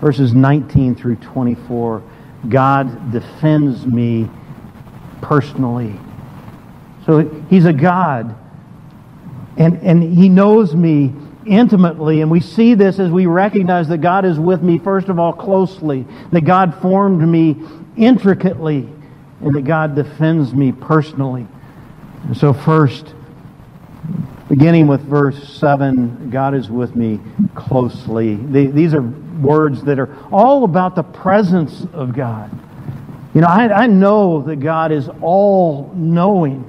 verses 0.00 0.32
19 0.32 0.94
through 0.94 1.16
24 1.16 2.02
God 2.48 3.12
defends 3.12 3.86
me 3.86 4.28
personally. 5.20 5.98
So 7.04 7.28
he's 7.50 7.66
a 7.66 7.72
God. 7.72 8.34
And, 9.56 9.78
and 9.82 10.02
he 10.02 10.28
knows 10.28 10.74
me 10.74 11.12
intimately. 11.46 12.20
And 12.20 12.30
we 12.30 12.40
see 12.40 12.74
this 12.74 12.98
as 12.98 13.10
we 13.10 13.26
recognize 13.26 13.88
that 13.88 13.98
God 13.98 14.24
is 14.24 14.38
with 14.38 14.62
me, 14.62 14.78
first 14.78 15.08
of 15.08 15.18
all, 15.18 15.32
closely, 15.32 16.06
that 16.30 16.42
God 16.42 16.80
formed 16.80 17.26
me 17.26 17.56
intricately, 17.96 18.88
and 19.40 19.54
that 19.54 19.62
God 19.62 19.94
defends 19.94 20.54
me 20.54 20.72
personally. 20.72 21.46
And 22.24 22.36
so, 22.36 22.52
first, 22.52 23.14
beginning 24.48 24.86
with 24.86 25.00
verse 25.02 25.56
7, 25.58 26.30
God 26.30 26.54
is 26.54 26.70
with 26.70 26.94
me 26.94 27.20
closely. 27.54 28.36
These 28.36 28.94
are 28.94 29.02
words 29.02 29.82
that 29.84 29.98
are 29.98 30.14
all 30.30 30.64
about 30.64 30.94
the 30.94 31.02
presence 31.02 31.86
of 31.92 32.14
God. 32.14 32.50
You 33.34 33.40
know, 33.40 33.46
I, 33.48 33.84
I 33.84 33.86
know 33.86 34.42
that 34.42 34.56
God 34.56 34.92
is 34.92 35.08
all 35.20 35.90
knowing 35.94 36.68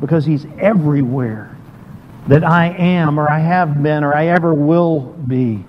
because 0.00 0.24
He's 0.24 0.46
everywhere 0.58 1.57
that 2.28 2.44
I 2.44 2.68
am 2.68 3.18
or 3.18 3.30
I 3.30 3.38
have 3.38 3.82
been 3.82 4.04
or 4.04 4.14
I 4.14 4.26
ever 4.26 4.54
will 4.54 5.00
be. 5.26 5.64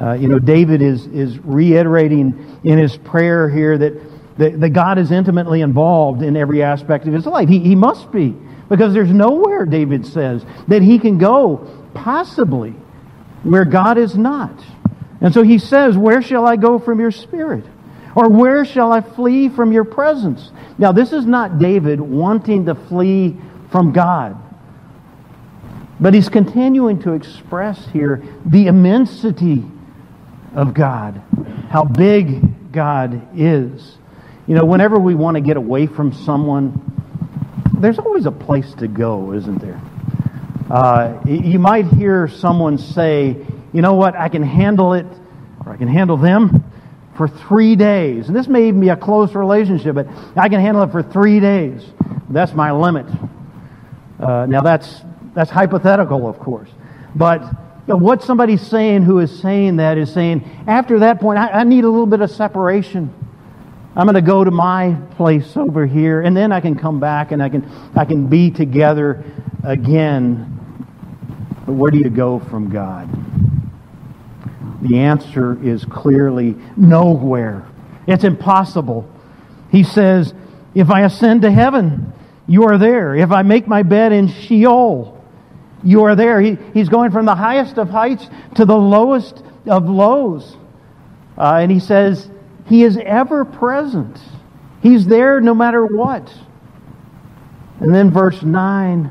Uh, 0.00 0.12
you 0.12 0.28
know, 0.28 0.38
David 0.38 0.80
is, 0.80 1.06
is 1.06 1.38
reiterating 1.38 2.60
in 2.62 2.78
his 2.78 2.96
prayer 2.96 3.48
here 3.48 3.76
that, 3.78 4.38
that, 4.38 4.60
that, 4.60 4.70
God 4.70 4.98
is 4.98 5.10
intimately 5.10 5.62
involved 5.62 6.22
in 6.22 6.36
every 6.36 6.62
aspect 6.62 7.06
of 7.06 7.12
his 7.12 7.26
life. 7.26 7.48
He, 7.48 7.58
he 7.58 7.74
must 7.74 8.12
be, 8.12 8.36
because 8.68 8.94
there's 8.94 9.10
nowhere, 9.10 9.66
David 9.66 10.06
says, 10.06 10.44
that 10.68 10.82
he 10.82 11.00
can 11.00 11.18
go 11.18 11.68
possibly 11.94 12.70
where 13.42 13.64
God 13.64 13.98
is 13.98 14.16
not. 14.16 14.62
And 15.20 15.34
so 15.34 15.42
he 15.42 15.58
says, 15.58 15.96
Where 15.96 16.22
shall 16.22 16.46
I 16.46 16.54
go 16.56 16.78
from 16.78 17.00
your 17.00 17.10
spirit? 17.10 17.64
Or 18.14 18.28
where 18.28 18.64
shall 18.64 18.92
I 18.92 19.00
flee 19.00 19.48
from 19.48 19.72
your 19.72 19.84
presence? 19.84 20.52
Now, 20.76 20.92
this 20.92 21.12
is 21.12 21.26
not 21.26 21.58
David 21.58 22.00
wanting 22.00 22.66
to 22.66 22.74
flee 22.74 23.36
from 23.70 23.92
God. 23.92 24.36
But 26.00 26.14
he's 26.14 26.28
continuing 26.28 27.02
to 27.02 27.12
express 27.12 27.84
here 27.88 28.22
the 28.46 28.66
immensity 28.68 29.64
of 30.54 30.74
God, 30.74 31.22
how 31.70 31.84
big 31.84 32.72
God 32.72 33.28
is. 33.36 33.98
You 34.46 34.54
know, 34.54 34.64
whenever 34.64 34.98
we 34.98 35.14
want 35.14 35.36
to 35.36 35.40
get 35.40 35.56
away 35.56 35.86
from 35.86 36.12
someone, 36.12 36.80
there's 37.78 37.98
always 37.98 38.26
a 38.26 38.30
place 38.30 38.72
to 38.74 38.88
go, 38.88 39.32
isn't 39.32 39.60
there? 39.60 39.80
Uh, 40.70 41.20
you 41.26 41.58
might 41.58 41.86
hear 41.86 42.28
someone 42.28 42.78
say, 42.78 43.36
you 43.72 43.82
know 43.82 43.94
what, 43.94 44.14
I 44.14 44.28
can 44.28 44.42
handle 44.42 44.94
it, 44.94 45.06
or 45.64 45.72
I 45.72 45.76
can 45.76 45.88
handle 45.88 46.16
them 46.16 46.64
for 47.16 47.26
three 47.26 47.74
days. 47.74 48.28
And 48.28 48.36
this 48.36 48.48
may 48.48 48.68
even 48.68 48.80
be 48.80 48.88
a 48.88 48.96
close 48.96 49.34
relationship, 49.34 49.94
but 49.94 50.06
I 50.36 50.48
can 50.48 50.60
handle 50.60 50.82
it 50.84 50.92
for 50.92 51.02
three 51.02 51.40
days. 51.40 51.84
That's 52.28 52.52
my 52.52 52.72
limit. 52.72 53.06
Uh, 54.20 54.46
now, 54.46 54.60
that's 54.60 55.02
that's 55.38 55.50
hypothetical, 55.50 56.26
of 56.28 56.40
course. 56.40 56.68
But 57.14 57.42
what 57.86 58.24
somebody's 58.24 58.60
saying 58.60 59.04
who 59.04 59.20
is 59.20 59.38
saying 59.38 59.76
that 59.76 59.96
is 59.96 60.12
saying, 60.12 60.42
after 60.66 60.98
that 60.98 61.20
point, 61.20 61.38
I, 61.38 61.60
I 61.60 61.62
need 61.62 61.84
a 61.84 61.88
little 61.88 62.08
bit 62.08 62.20
of 62.22 62.28
separation. 62.32 63.14
I'm 63.94 64.04
going 64.04 64.16
to 64.16 64.20
go 64.20 64.42
to 64.42 64.50
my 64.50 64.96
place 65.12 65.56
over 65.56 65.86
here, 65.86 66.22
and 66.22 66.36
then 66.36 66.50
I 66.50 66.58
can 66.58 66.76
come 66.76 66.98
back 66.98 67.30
and 67.30 67.40
I 67.40 67.50
can, 67.50 67.70
I 67.94 68.04
can 68.04 68.26
be 68.26 68.50
together 68.50 69.24
again. 69.62 70.58
But 71.64 71.74
where 71.74 71.92
do 71.92 71.98
you 71.98 72.10
go 72.10 72.40
from 72.40 72.68
God? 72.68 73.08
The 74.90 74.98
answer 74.98 75.56
is 75.64 75.84
clearly 75.84 76.56
nowhere. 76.76 77.64
It's 78.08 78.24
impossible. 78.24 79.08
He 79.70 79.84
says, 79.84 80.34
If 80.74 80.90
I 80.90 81.02
ascend 81.02 81.42
to 81.42 81.52
heaven, 81.52 82.12
you 82.48 82.64
are 82.64 82.76
there. 82.76 83.14
If 83.14 83.30
I 83.30 83.42
make 83.42 83.68
my 83.68 83.84
bed 83.84 84.10
in 84.10 84.26
Sheol, 84.26 85.14
you 85.84 86.04
are 86.04 86.16
there. 86.16 86.40
He, 86.40 86.56
he's 86.74 86.88
going 86.88 87.10
from 87.10 87.26
the 87.26 87.34
highest 87.34 87.78
of 87.78 87.88
heights 87.88 88.28
to 88.56 88.64
the 88.64 88.76
lowest 88.76 89.42
of 89.66 89.88
lows. 89.88 90.56
Uh, 91.36 91.58
and 91.62 91.70
he 91.70 91.80
says, 91.80 92.28
He 92.66 92.82
is 92.82 92.96
ever 92.96 93.44
present. 93.44 94.18
He's 94.82 95.06
there 95.06 95.40
no 95.40 95.54
matter 95.54 95.84
what. 95.84 96.32
And 97.80 97.94
then 97.94 98.10
verse 98.10 98.42
9, 98.42 99.10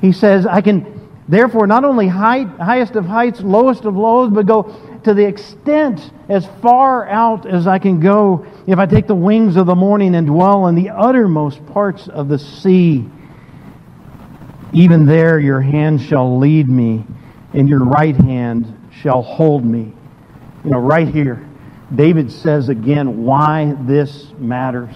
he 0.00 0.12
says, 0.12 0.46
I 0.46 0.60
can 0.60 1.08
therefore 1.26 1.66
not 1.66 1.84
only 1.84 2.06
height, 2.06 2.48
highest 2.58 2.96
of 2.96 3.06
heights, 3.06 3.40
lowest 3.40 3.84
of 3.84 3.96
lows, 3.96 4.30
but 4.30 4.46
go 4.46 4.74
to 5.04 5.14
the 5.14 5.24
extent 5.24 6.12
as 6.28 6.46
far 6.60 7.08
out 7.08 7.46
as 7.46 7.66
I 7.66 7.78
can 7.78 8.00
go 8.00 8.46
if 8.66 8.78
I 8.78 8.84
take 8.86 9.06
the 9.06 9.14
wings 9.14 9.56
of 9.56 9.66
the 9.66 9.74
morning 9.74 10.14
and 10.14 10.26
dwell 10.26 10.66
in 10.66 10.74
the 10.74 10.90
uttermost 10.90 11.64
parts 11.66 12.08
of 12.08 12.28
the 12.28 12.38
sea. 12.38 13.08
Even 14.72 15.06
there 15.06 15.38
your 15.38 15.60
hand 15.60 16.00
shall 16.00 16.38
lead 16.38 16.68
me, 16.68 17.04
and 17.54 17.68
your 17.68 17.84
right 17.84 18.16
hand 18.16 18.90
shall 18.90 19.22
hold 19.22 19.64
me. 19.64 19.92
You 20.64 20.70
know, 20.70 20.78
right 20.78 21.08
here, 21.08 21.48
David 21.94 22.30
says 22.30 22.68
again 22.68 23.24
why 23.24 23.74
this 23.80 24.32
matters. 24.38 24.94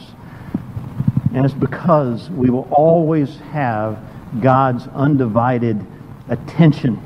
And 1.35 1.45
it's 1.45 1.55
because 1.55 2.29
we 2.31 2.51
will 2.51 2.69
always 2.71 3.39
have 3.53 3.99
God's 4.41 4.87
undivided 4.89 5.85
attention. 6.29 7.01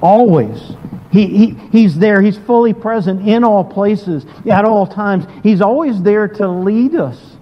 Always. 0.00 0.72
He, 1.10 1.26
he, 1.26 1.46
he's 1.72 1.98
there. 1.98 2.20
He's 2.20 2.38
fully 2.38 2.74
present 2.74 3.26
in 3.26 3.42
all 3.42 3.64
places, 3.64 4.24
at 4.48 4.64
all 4.64 4.86
times. 4.86 5.26
He's 5.42 5.60
always 5.60 6.00
there 6.02 6.28
to 6.28 6.46
lead 6.46 6.94
us. 6.94 7.37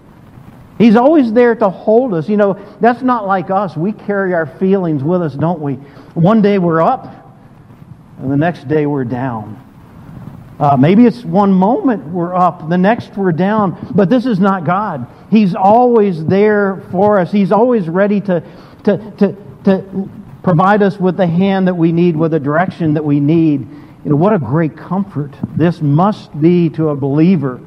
He's 0.78 0.96
always 0.96 1.32
there 1.32 1.54
to 1.54 1.70
hold 1.70 2.12
us. 2.14 2.28
You 2.28 2.36
know, 2.36 2.54
that's 2.80 3.02
not 3.02 3.26
like 3.26 3.50
us. 3.50 3.76
We 3.76 3.92
carry 3.92 4.34
our 4.34 4.46
feelings 4.46 5.02
with 5.02 5.22
us, 5.22 5.34
don't 5.34 5.60
we? 5.60 5.74
One 6.14 6.42
day 6.42 6.58
we're 6.58 6.82
up, 6.82 7.34
and 8.18 8.30
the 8.30 8.36
next 8.36 8.68
day 8.68 8.86
we're 8.86 9.04
down. 9.04 9.62
Uh, 10.58 10.76
maybe 10.76 11.04
it's 11.04 11.22
one 11.22 11.52
moment 11.52 12.06
we're 12.06 12.34
up, 12.34 12.68
the 12.68 12.78
next 12.78 13.14
we're 13.16 13.32
down, 13.32 13.76
but 13.94 14.08
this 14.08 14.24
is 14.24 14.40
not 14.40 14.64
God. 14.64 15.06
He's 15.30 15.54
always 15.54 16.24
there 16.24 16.82
for 16.90 17.20
us. 17.20 17.30
He's 17.30 17.52
always 17.52 17.88
ready 17.88 18.22
to, 18.22 18.42
to, 18.84 19.10
to, 19.18 19.36
to 19.64 20.10
provide 20.42 20.82
us 20.82 20.98
with 20.98 21.18
the 21.18 21.26
hand 21.26 21.68
that 21.68 21.74
we 21.74 21.92
need, 21.92 22.16
with 22.16 22.30
the 22.30 22.40
direction 22.40 22.94
that 22.94 23.04
we 23.04 23.20
need. 23.20 23.60
You 23.60 24.10
know, 24.10 24.16
what 24.16 24.32
a 24.32 24.38
great 24.38 24.76
comfort 24.76 25.32
this 25.56 25.82
must 25.82 26.38
be 26.40 26.70
to 26.70 26.88
a 26.90 26.96
believer. 26.96 27.60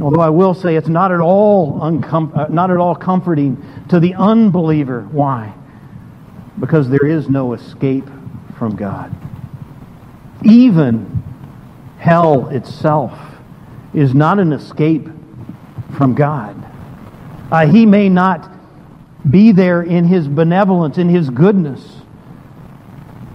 Although 0.00 0.20
I 0.20 0.30
will 0.30 0.54
say 0.54 0.76
it's 0.76 0.88
not 0.88 1.12
at 1.12 1.20
all 1.20 1.80
uncom- 1.80 2.36
uh, 2.36 2.46
not 2.48 2.70
at 2.70 2.78
all 2.78 2.94
comforting 2.94 3.62
to 3.88 4.00
the 4.00 4.14
unbeliever. 4.14 5.02
Why? 5.12 5.54
Because 6.58 6.88
there 6.88 7.06
is 7.06 7.28
no 7.28 7.52
escape 7.52 8.08
from 8.58 8.74
God. 8.74 9.14
Even 10.44 11.22
hell 11.98 12.48
itself 12.48 13.18
is 13.92 14.14
not 14.14 14.38
an 14.40 14.52
escape 14.52 15.08
from 15.96 16.14
God. 16.14 16.56
Uh, 17.50 17.66
he 17.66 17.86
may 17.86 18.08
not 18.08 18.50
be 19.30 19.52
there 19.52 19.82
in 19.82 20.04
his 20.04 20.26
benevolence, 20.26 20.98
in 20.98 21.08
his 21.08 21.30
goodness, 21.30 22.02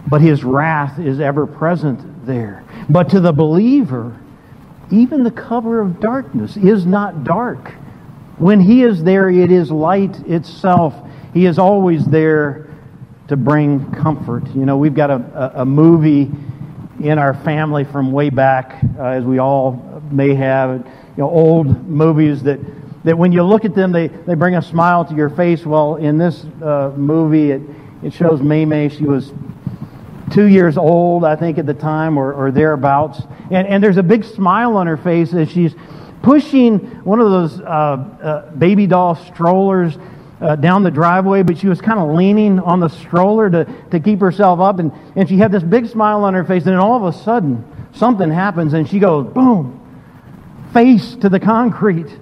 but 0.09 0.21
his 0.21 0.43
wrath 0.43 0.99
is 0.99 1.19
ever 1.19 1.47
present 1.47 2.25
there. 2.25 2.63
But 2.89 3.09
to 3.09 3.19
the 3.19 3.31
believer, 3.31 4.19
even 4.91 5.23
the 5.23 5.31
cover 5.31 5.81
of 5.81 5.99
darkness 5.99 6.57
is 6.57 6.85
not 6.85 7.23
dark. 7.23 7.71
When 8.37 8.59
he 8.59 8.83
is 8.83 9.03
there, 9.03 9.29
it 9.29 9.51
is 9.51 9.69
light 9.69 10.17
itself. 10.27 10.95
He 11.33 11.45
is 11.45 11.59
always 11.59 12.05
there 12.05 12.69
to 13.27 13.37
bring 13.37 13.91
comfort. 13.91 14.47
You 14.55 14.65
know, 14.65 14.77
we've 14.77 14.95
got 14.95 15.11
a, 15.11 15.61
a, 15.61 15.65
movie 15.65 16.31
in 16.99 17.19
our 17.19 17.33
family 17.33 17.83
from 17.83 18.11
way 18.11 18.29
back, 18.29 18.83
uh, 18.97 19.03
as 19.03 19.23
we 19.23 19.39
all 19.39 20.01
may 20.09 20.33
have, 20.33 20.77
you 20.79 20.85
know, 21.17 21.29
old 21.29 21.87
movies 21.87 22.41
that, 22.43 22.59
that 23.03 23.15
when 23.15 23.31
you 23.31 23.43
look 23.43 23.65
at 23.65 23.75
them, 23.75 23.91
they, 23.91 24.07
they 24.07 24.33
bring 24.33 24.55
a 24.55 24.61
smile 24.61 25.05
to 25.05 25.13
your 25.13 25.29
face. 25.29 25.65
Well, 25.65 25.97
in 25.97 26.17
this 26.17 26.43
uh, 26.63 26.93
movie, 26.97 27.51
it, 27.51 27.61
it 28.01 28.13
shows 28.13 28.41
May 28.41 28.65
May. 28.65 28.89
She 28.89 29.03
was 29.03 29.31
two 30.29 30.45
years 30.45 30.77
old, 30.77 31.23
I 31.23 31.35
think, 31.35 31.57
at 31.57 31.65
the 31.65 31.73
time, 31.73 32.17
or, 32.17 32.33
or 32.33 32.51
thereabouts. 32.51 33.21
And, 33.51 33.67
and 33.67 33.83
there's 33.83 33.97
a 33.97 34.03
big 34.03 34.23
smile 34.23 34.77
on 34.77 34.87
her 34.87 34.97
face 34.97 35.33
as 35.33 35.49
she's 35.49 35.73
pushing 36.21 36.79
one 37.03 37.19
of 37.19 37.29
those 37.29 37.59
uh, 37.61 37.63
uh 37.63 38.51
baby 38.51 38.87
doll 38.87 39.15
strollers 39.15 39.97
uh, 40.41 40.55
down 40.55 40.83
the 40.83 40.91
driveway, 40.91 41.43
but 41.43 41.57
she 41.57 41.67
was 41.67 41.81
kind 41.81 41.99
of 41.99 42.15
leaning 42.15 42.59
on 42.59 42.79
the 42.79 42.87
stroller 42.87 43.49
to, 43.49 43.65
to 43.91 43.99
keep 43.99 44.19
herself 44.19 44.59
up. 44.59 44.79
And, 44.79 44.91
and 45.15 45.27
she 45.27 45.37
had 45.37 45.51
this 45.51 45.63
big 45.63 45.87
smile 45.87 46.23
on 46.23 46.33
her 46.33 46.43
face. 46.43 46.63
And 46.63 46.73
then 46.73 46.79
all 46.79 47.05
of 47.05 47.13
a 47.13 47.17
sudden, 47.17 47.65
something 47.93 48.29
happens 48.29 48.73
and 48.73 48.87
she 48.87 48.99
goes, 48.99 49.31
boom, 49.33 49.75
face 50.73 51.15
to 51.15 51.29
the 51.29 51.39
concrete. 51.39 52.17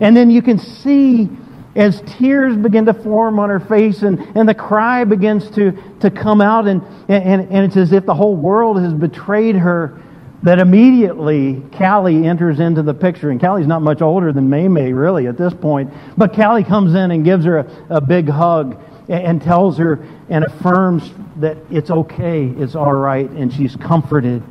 And 0.00 0.16
then 0.16 0.30
you 0.30 0.42
can 0.42 0.58
see 0.58 1.30
as 1.76 2.02
tears 2.18 2.56
begin 2.56 2.86
to 2.86 2.94
form 2.94 3.38
on 3.38 3.50
her 3.50 3.60
face 3.60 4.02
and, 4.02 4.18
and 4.36 4.48
the 4.48 4.54
cry 4.54 5.04
begins 5.04 5.50
to, 5.50 5.72
to 6.00 6.10
come 6.10 6.40
out, 6.40 6.66
and, 6.66 6.82
and, 7.08 7.42
and 7.50 7.64
it's 7.66 7.76
as 7.76 7.92
if 7.92 8.06
the 8.06 8.14
whole 8.14 8.34
world 8.34 8.80
has 8.80 8.94
betrayed 8.94 9.56
her 9.56 10.02
that 10.42 10.58
immediately 10.58 11.62
Callie 11.76 12.26
enters 12.26 12.60
into 12.60 12.82
the 12.82 12.94
picture. 12.94 13.30
And 13.30 13.40
Callie's 13.40 13.66
not 13.66 13.82
much 13.82 14.00
older 14.00 14.32
than 14.32 14.48
May 14.48 14.68
May, 14.68 14.92
really, 14.92 15.26
at 15.26 15.36
this 15.36 15.52
point. 15.52 15.92
But 16.16 16.34
Callie 16.34 16.64
comes 16.64 16.94
in 16.94 17.10
and 17.10 17.24
gives 17.24 17.44
her 17.44 17.58
a, 17.58 17.86
a 17.90 18.00
big 18.00 18.28
hug 18.28 18.80
and, 19.08 19.24
and 19.24 19.42
tells 19.42 19.78
her 19.78 20.06
and 20.28 20.44
affirms 20.44 21.10
that 21.36 21.58
it's 21.70 21.90
okay, 21.90 22.46
it's 22.46 22.74
all 22.74 22.92
right, 22.92 23.28
and 23.30 23.52
she's 23.52 23.76
comforted. 23.76 24.42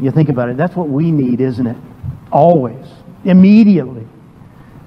You 0.00 0.10
think 0.10 0.28
about 0.28 0.48
it, 0.48 0.56
that's 0.56 0.74
what 0.74 0.88
we 0.88 1.12
need, 1.12 1.40
isn't 1.40 1.66
it? 1.66 1.76
Always, 2.32 2.86
immediately, 3.24 4.06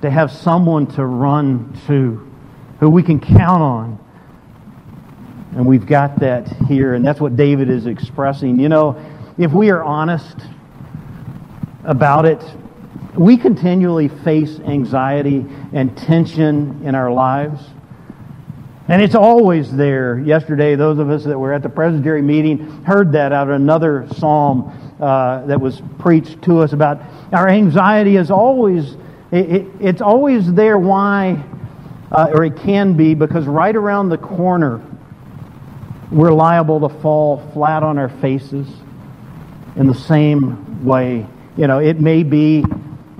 to 0.01 0.09
have 0.09 0.31
someone 0.31 0.87
to 0.87 1.05
run 1.05 1.79
to 1.87 2.31
who 2.79 2.89
we 2.89 3.03
can 3.03 3.19
count 3.19 3.61
on. 3.61 3.99
And 5.55 5.65
we've 5.65 5.85
got 5.85 6.19
that 6.19 6.47
here, 6.67 6.93
and 6.93 7.05
that's 7.05 7.19
what 7.19 7.35
David 7.35 7.69
is 7.69 7.87
expressing. 7.87 8.59
You 8.59 8.69
know, 8.69 9.03
if 9.37 9.51
we 9.51 9.71
are 9.71 9.83
honest 9.83 10.37
about 11.83 12.25
it, 12.25 12.43
we 13.15 13.37
continually 13.37 14.09
face 14.09 14.59
anxiety 14.59 15.45
and 15.73 15.97
tension 15.97 16.81
in 16.83 16.93
our 16.93 17.11
lives. 17.11 17.63
And 18.89 19.01
it's 19.01 19.15
always 19.15 19.75
there. 19.75 20.19
Yesterday, 20.19 20.75
those 20.75 20.99
of 20.99 21.09
us 21.09 21.23
that 21.25 21.37
were 21.37 21.51
at 21.51 21.61
the 21.61 21.69
Presbytery 21.69 22.21
meeting 22.21 22.83
heard 22.83 23.11
that 23.13 23.33
out 23.33 23.49
of 23.49 23.55
another 23.55 24.07
psalm 24.15 24.71
uh, 24.99 25.45
that 25.45 25.59
was 25.59 25.81
preached 25.99 26.41
to 26.43 26.59
us 26.59 26.73
about 26.73 27.01
our 27.33 27.49
anxiety 27.49 28.15
is 28.15 28.31
always, 28.31 28.95
it, 29.31 29.49
it, 29.51 29.67
it's 29.79 30.01
always 30.01 30.51
there. 30.53 30.77
Why? 30.77 31.43
Uh, 32.11 32.31
or 32.33 32.45
it 32.45 32.55
can 32.55 32.95
be 32.95 33.13
because 33.13 33.45
right 33.45 33.75
around 33.75 34.09
the 34.09 34.17
corner, 34.17 34.81
we're 36.11 36.31
liable 36.31 36.87
to 36.87 37.01
fall 37.01 37.49
flat 37.53 37.83
on 37.83 37.97
our 37.97 38.09
faces 38.09 38.67
in 39.75 39.87
the 39.87 39.93
same 39.93 40.85
way. 40.85 41.27
You 41.57 41.67
know, 41.67 41.79
it 41.79 41.99
may 41.99 42.23
be 42.23 42.63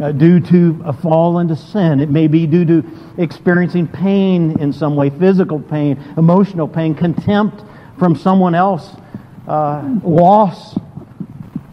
uh, 0.02 0.12
due 0.12 0.40
to 0.40 0.82
a 0.86 0.94
fall 0.94 1.40
into 1.40 1.56
sin. 1.56 2.00
It 2.00 2.10
may 2.10 2.28
be 2.28 2.48
due 2.48 2.66
to 2.66 2.86
experiencing 3.18 3.88
pain 3.88 4.60
in 4.60 4.72
some 4.72 4.96
way, 4.96 5.10
physical 5.10 5.60
pain, 5.60 6.02
emotional 6.18 6.68
pain, 6.68 6.96
contempt 6.96 7.64
from 7.98 8.16
someone 8.16 8.56
else, 8.56 8.96
uh, 9.48 9.98
loss. 10.04 10.78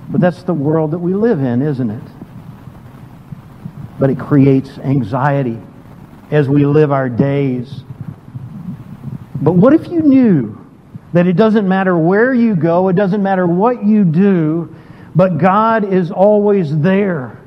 But 0.08 0.20
that's 0.20 0.42
the 0.42 0.54
world 0.54 0.92
that 0.92 0.98
we 0.98 1.14
live 1.14 1.40
in, 1.40 1.62
isn't 1.62 1.90
it? 1.90 2.02
But 3.98 4.10
it 4.10 4.18
creates 4.18 4.78
anxiety 4.78 5.58
as 6.30 6.48
we 6.48 6.66
live 6.66 6.90
our 6.90 7.08
days. 7.08 7.84
But 9.40 9.52
what 9.52 9.72
if 9.72 9.88
you 9.88 10.00
knew 10.00 10.60
that 11.12 11.26
it 11.26 11.34
doesn't 11.36 11.68
matter 11.68 11.96
where 11.96 12.34
you 12.34 12.56
go, 12.56 12.88
it 12.88 12.96
doesn't 12.96 13.22
matter 13.22 13.46
what 13.46 13.84
you 13.84 14.04
do, 14.04 14.74
but 15.14 15.38
God 15.38 15.92
is 15.92 16.10
always 16.10 16.76
there 16.80 17.40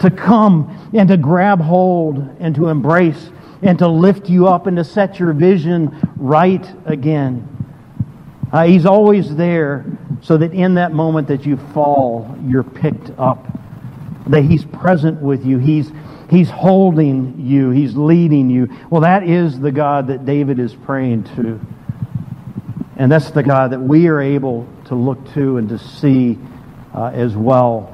to 0.00 0.10
come 0.10 0.90
and 0.92 1.08
to 1.08 1.16
grab 1.16 1.60
hold 1.60 2.18
and 2.40 2.54
to 2.56 2.68
embrace 2.68 3.30
and 3.62 3.78
to 3.78 3.88
lift 3.88 4.28
you 4.28 4.48
up 4.48 4.66
and 4.66 4.76
to 4.76 4.84
set 4.84 5.18
your 5.18 5.32
vision 5.32 5.96
right 6.16 6.66
again. 6.86 7.48
Uh, 8.52 8.64
he's 8.64 8.86
always 8.86 9.34
there 9.36 9.84
so 10.22 10.36
that 10.36 10.52
in 10.52 10.74
that 10.74 10.92
moment 10.92 11.28
that 11.28 11.46
you 11.46 11.56
fall, 11.56 12.36
you're 12.46 12.62
picked 12.62 13.10
up. 13.18 13.55
That 14.28 14.42
He's 14.42 14.64
present 14.64 15.20
with 15.20 15.44
you. 15.44 15.58
He's, 15.58 15.92
he's 16.30 16.50
holding 16.50 17.40
you. 17.40 17.70
He's 17.70 17.96
leading 17.96 18.50
you. 18.50 18.68
Well, 18.90 19.02
that 19.02 19.22
is 19.22 19.60
the 19.60 19.72
God 19.72 20.08
that 20.08 20.24
David 20.24 20.58
is 20.58 20.74
praying 20.74 21.24
to. 21.36 21.60
And 22.96 23.12
that's 23.12 23.30
the 23.30 23.42
God 23.42 23.72
that 23.72 23.80
we 23.80 24.08
are 24.08 24.20
able 24.20 24.66
to 24.86 24.94
look 24.94 25.32
to 25.34 25.58
and 25.58 25.68
to 25.68 25.78
see 25.78 26.38
uh, 26.94 27.10
as 27.12 27.36
well. 27.36 27.92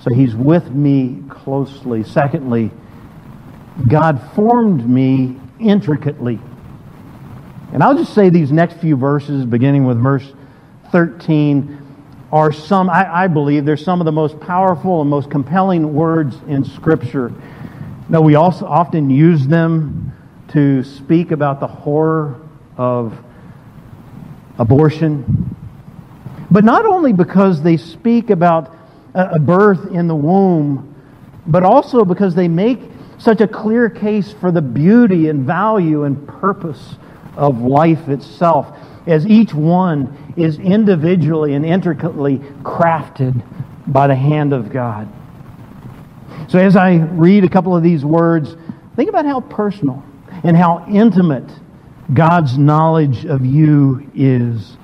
So 0.00 0.14
he's 0.14 0.34
with 0.34 0.70
me 0.70 1.22
closely. 1.28 2.04
Secondly, 2.04 2.70
God 3.88 4.22
formed 4.34 4.88
me 4.88 5.36
intricately. 5.58 6.38
And 7.72 7.82
I'll 7.82 7.96
just 7.96 8.14
say 8.14 8.30
these 8.30 8.52
next 8.52 8.78
few 8.78 8.96
verses, 8.96 9.44
beginning 9.44 9.84
with 9.84 10.00
verse 10.00 10.32
13, 10.92 11.85
are 12.32 12.52
some, 12.52 12.90
I, 12.90 13.24
I 13.24 13.26
believe, 13.28 13.64
they're 13.64 13.76
some 13.76 14.00
of 14.00 14.04
the 14.04 14.12
most 14.12 14.40
powerful 14.40 15.00
and 15.00 15.08
most 15.08 15.30
compelling 15.30 15.94
words 15.94 16.36
in 16.48 16.64
Scripture. 16.64 17.32
Now, 18.08 18.20
we 18.20 18.34
also 18.34 18.66
often 18.66 19.10
use 19.10 19.46
them 19.46 20.12
to 20.48 20.82
speak 20.82 21.30
about 21.30 21.60
the 21.60 21.66
horror 21.66 22.40
of 22.76 23.18
abortion. 24.58 25.54
But 26.50 26.64
not 26.64 26.86
only 26.86 27.12
because 27.12 27.62
they 27.62 27.76
speak 27.76 28.30
about 28.30 28.74
a 29.14 29.38
birth 29.38 29.92
in 29.92 30.08
the 30.08 30.14
womb, 30.14 30.94
but 31.46 31.62
also 31.62 32.04
because 32.04 32.34
they 32.34 32.48
make 32.48 32.80
such 33.18 33.40
a 33.40 33.48
clear 33.48 33.88
case 33.88 34.32
for 34.32 34.50
the 34.50 34.60
beauty 34.60 35.28
and 35.28 35.44
value 35.44 36.04
and 36.04 36.26
purpose 36.28 36.96
of 37.36 37.60
life 37.60 38.08
itself, 38.08 38.76
as 39.06 39.26
each 39.26 39.54
one 39.54 40.34
is 40.36 40.58
individually 40.58 41.54
and 41.54 41.64
intricately 41.64 42.38
crafted 42.62 43.42
by 43.86 44.06
the 44.06 44.14
hand 44.16 44.52
of 44.52 44.70
God. 44.72 45.08
So, 46.48 46.58
as 46.58 46.76
I 46.76 46.96
read 46.96 47.44
a 47.44 47.48
couple 47.48 47.76
of 47.76 47.82
these 47.82 48.04
words, 48.04 48.56
think 48.96 49.08
about 49.08 49.24
how 49.26 49.40
personal 49.40 50.02
and 50.44 50.56
how 50.56 50.86
intimate 50.88 51.48
God's 52.12 52.56
knowledge 52.58 53.24
of 53.26 53.44
you 53.44 54.10
is. 54.14 54.76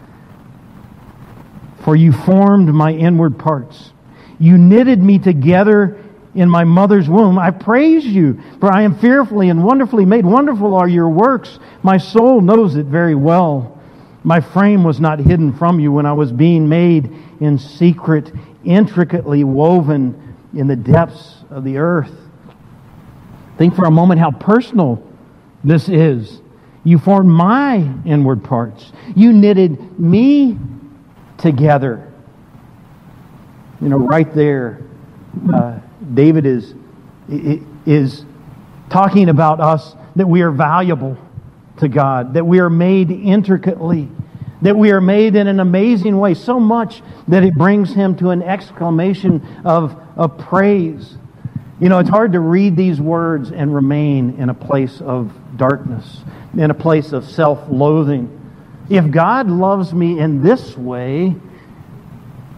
for 1.85 1.97
you 1.97 2.13
formed 2.13 2.73
my 2.73 2.93
inward 2.93 3.39
parts. 3.39 3.93
You 4.39 4.57
knitted 4.57 5.03
me 5.03 5.19
together 5.19 5.99
in 6.35 6.49
my 6.49 6.65
mother's 6.65 7.09
womb. 7.09 7.39
I 7.39 7.51
praise 7.51 8.05
you, 8.07 8.41
for 8.61 8.73
I 8.73 8.83
am 8.83 8.99
fearfully 8.99 9.49
and 9.51 9.65
wonderfully 9.65 10.05
made. 10.05 10.25
Wonderful 10.25 10.75
are 10.75 10.89
your 10.89 11.09
works. 11.09 11.59
My 11.83 11.99
soul 11.99 12.41
knows 12.41 12.77
it 12.77 12.87
very 12.87 13.15
well. 13.15 13.81
My 14.25 14.41
frame 14.41 14.85
was 14.85 15.01
not 15.01 15.19
hidden 15.19 15.53
from 15.53 15.81
you 15.81 15.91
when 15.93 16.07
I 16.07 16.13
was 16.13 16.31
being 16.31 16.69
made 16.69 17.13
in 17.41 17.59
secret, 17.59 18.33
intricately 18.65 19.43
woven 19.45 20.37
in 20.55 20.67
the 20.67 20.77
depths 20.77 21.45
of 21.51 21.65
the 21.65 21.79
earth. 21.79 22.13
Think 23.59 23.75
for 23.75 23.85
a 23.85 23.91
moment 23.91 24.21
how 24.21 24.31
personal 24.31 25.03
this 25.65 25.89
is. 25.89 26.41
You 26.85 26.99
formed 26.99 27.31
my 27.31 27.77
inward 28.05 28.43
parts. 28.43 28.93
You 29.15 29.33
knitted 29.33 29.99
me 29.99 30.59
together. 31.39 32.13
You 33.81 33.89
know, 33.89 33.99
right 33.99 34.33
there, 34.35 34.83
uh, 35.53 35.79
David 36.15 36.47
is, 36.47 36.75
is 37.29 38.25
talking 38.91 39.29
about 39.29 39.61
us 39.61 39.95
that 40.17 40.27
we 40.27 40.43
are 40.43 40.51
valuable 40.51 41.17
to 41.79 41.89
God, 41.89 42.35
that 42.35 42.47
we 42.47 42.61
are 42.61 42.71
made 42.71 43.11
intricately, 43.11 44.09
that 44.63 44.77
we 44.77 44.93
are 44.93 45.01
made 45.01 45.37
in 45.37 45.47
an 45.47 45.61
amazing 45.61 46.19
way, 46.19 46.35
so 46.35 46.61
much 46.61 47.03
that 47.29 47.43
it 47.43 47.55
brings 47.55 47.93
him 47.93 48.17
to 48.17 48.31
an 48.31 48.43
exclamation 48.43 49.45
of, 49.65 49.97
of 50.17 50.39
praise. 50.39 51.17
You 51.81 51.89
know, 51.89 51.99
it's 51.99 52.11
hard 52.11 52.33
to 52.33 52.41
read 52.41 52.77
these 52.77 53.01
words 53.01 53.51
and 53.51 53.75
remain 53.75 54.39
in 54.39 54.51
a 54.51 54.55
place 54.55 55.01
of 55.01 55.33
darkness, 55.57 56.21
in 56.57 56.71
a 56.71 56.75
place 56.75 57.13
of 57.13 57.29
self 57.29 57.59
loathing. 57.69 58.39
If 58.89 59.11
God 59.11 59.49
loves 59.49 59.93
me 59.93 60.19
in 60.21 60.43
this 60.43 60.77
way 60.77 61.35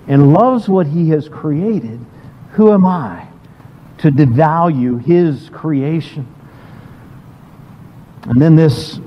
and 0.06 0.32
loves 0.32 0.68
what 0.68 0.86
he 0.86 1.08
has 1.10 1.28
created, 1.28 2.04
who 2.52 2.72
am 2.72 2.84
I 2.84 3.26
to 3.98 4.10
devalue 4.10 5.02
his 5.02 5.48
creation? 5.50 6.26
And 8.24 8.40
then 8.40 8.56
this 8.56 9.00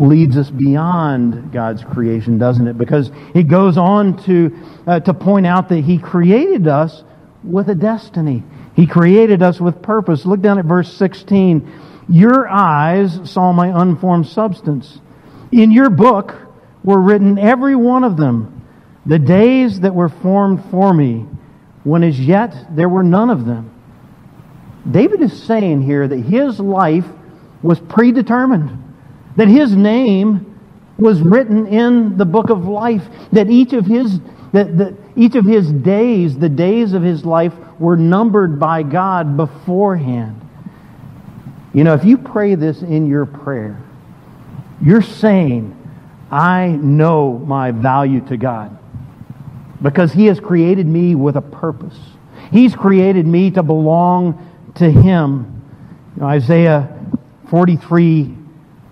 leads 0.00 0.36
us 0.36 0.50
beyond 0.50 1.52
God's 1.52 1.84
creation, 1.84 2.38
doesn't 2.38 2.66
it? 2.66 2.78
Because 2.78 3.10
it 3.34 3.44
goes 3.44 3.76
on 3.76 4.16
to, 4.24 4.56
uh, 4.86 5.00
to 5.00 5.14
point 5.14 5.46
out 5.46 5.68
that 5.68 5.84
He 5.84 5.98
created 5.98 6.66
us 6.66 7.04
with 7.44 7.68
a 7.68 7.74
destiny. 7.74 8.42
He 8.74 8.86
created 8.86 9.42
us 9.42 9.60
with 9.60 9.82
purpose. 9.82 10.24
Look 10.24 10.40
down 10.40 10.58
at 10.58 10.64
verse 10.64 10.92
16. 10.94 11.70
Your 12.08 12.48
eyes 12.48 13.30
saw 13.30 13.52
my 13.52 13.68
unformed 13.82 14.26
substance. 14.26 15.00
In 15.52 15.70
your 15.70 15.90
book 15.90 16.34
were 16.82 17.00
written 17.00 17.38
every 17.38 17.76
one 17.76 18.04
of 18.04 18.16
them, 18.16 18.64
the 19.04 19.18
days 19.18 19.80
that 19.80 19.94
were 19.94 20.08
formed 20.08 20.64
for 20.70 20.94
me, 20.94 21.26
when 21.84 22.02
as 22.02 22.18
yet 22.18 22.54
there 22.74 22.88
were 22.88 23.02
none 23.02 23.30
of 23.30 23.44
them. 23.44 23.74
David 24.90 25.20
is 25.20 25.42
saying 25.42 25.82
here 25.82 26.08
that 26.08 26.18
his 26.18 26.58
life 26.58 27.06
was 27.62 27.78
predetermined 27.80 28.89
that 29.36 29.48
his 29.48 29.74
name 29.74 30.58
was 30.98 31.20
written 31.20 31.66
in 31.66 32.16
the 32.18 32.24
book 32.24 32.50
of 32.50 32.66
life, 32.66 33.02
that 33.32 33.50
each 33.50 33.72
of 33.72 33.86
his 33.86 34.20
that, 34.52 34.76
that 34.78 34.94
each 35.14 35.36
of 35.36 35.44
his 35.44 35.70
days, 35.70 36.36
the 36.36 36.48
days 36.48 36.92
of 36.92 37.02
his 37.02 37.24
life, 37.24 37.52
were 37.78 37.96
numbered 37.96 38.58
by 38.58 38.82
God 38.82 39.36
beforehand. 39.36 40.40
You 41.72 41.84
know, 41.84 41.94
if 41.94 42.04
you 42.04 42.18
pray 42.18 42.56
this 42.56 42.82
in 42.82 43.06
your 43.06 43.26
prayer, 43.26 43.80
you're 44.82 45.02
saying, 45.02 45.76
I 46.30 46.68
know 46.68 47.38
my 47.38 47.70
value 47.70 48.20
to 48.26 48.36
God 48.36 48.76
because 49.82 50.12
He 50.12 50.26
has 50.26 50.40
created 50.40 50.86
me 50.86 51.14
with 51.14 51.36
a 51.36 51.42
purpose. 51.42 51.98
He's 52.50 52.74
created 52.74 53.26
me 53.26 53.50
to 53.52 53.62
belong 53.62 54.46
to 54.76 54.90
Him. 54.90 55.62
You 56.16 56.22
know, 56.22 56.28
Isaiah 56.28 56.96
43 57.48 58.36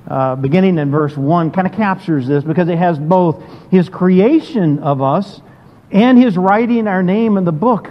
uh, 0.08 0.36
beginning 0.36 0.78
in 0.78 0.90
verse 0.90 1.16
1, 1.16 1.50
kind 1.50 1.66
of 1.66 1.74
captures 1.74 2.26
this 2.26 2.42
because 2.42 2.68
it 2.68 2.78
has 2.78 2.98
both 2.98 3.42
his 3.70 3.88
creation 3.88 4.78
of 4.78 5.02
us 5.02 5.40
and 5.90 6.18
his 6.18 6.36
writing 6.36 6.88
our 6.88 7.02
name 7.02 7.36
in 7.36 7.44
the 7.44 7.52
book. 7.52 7.90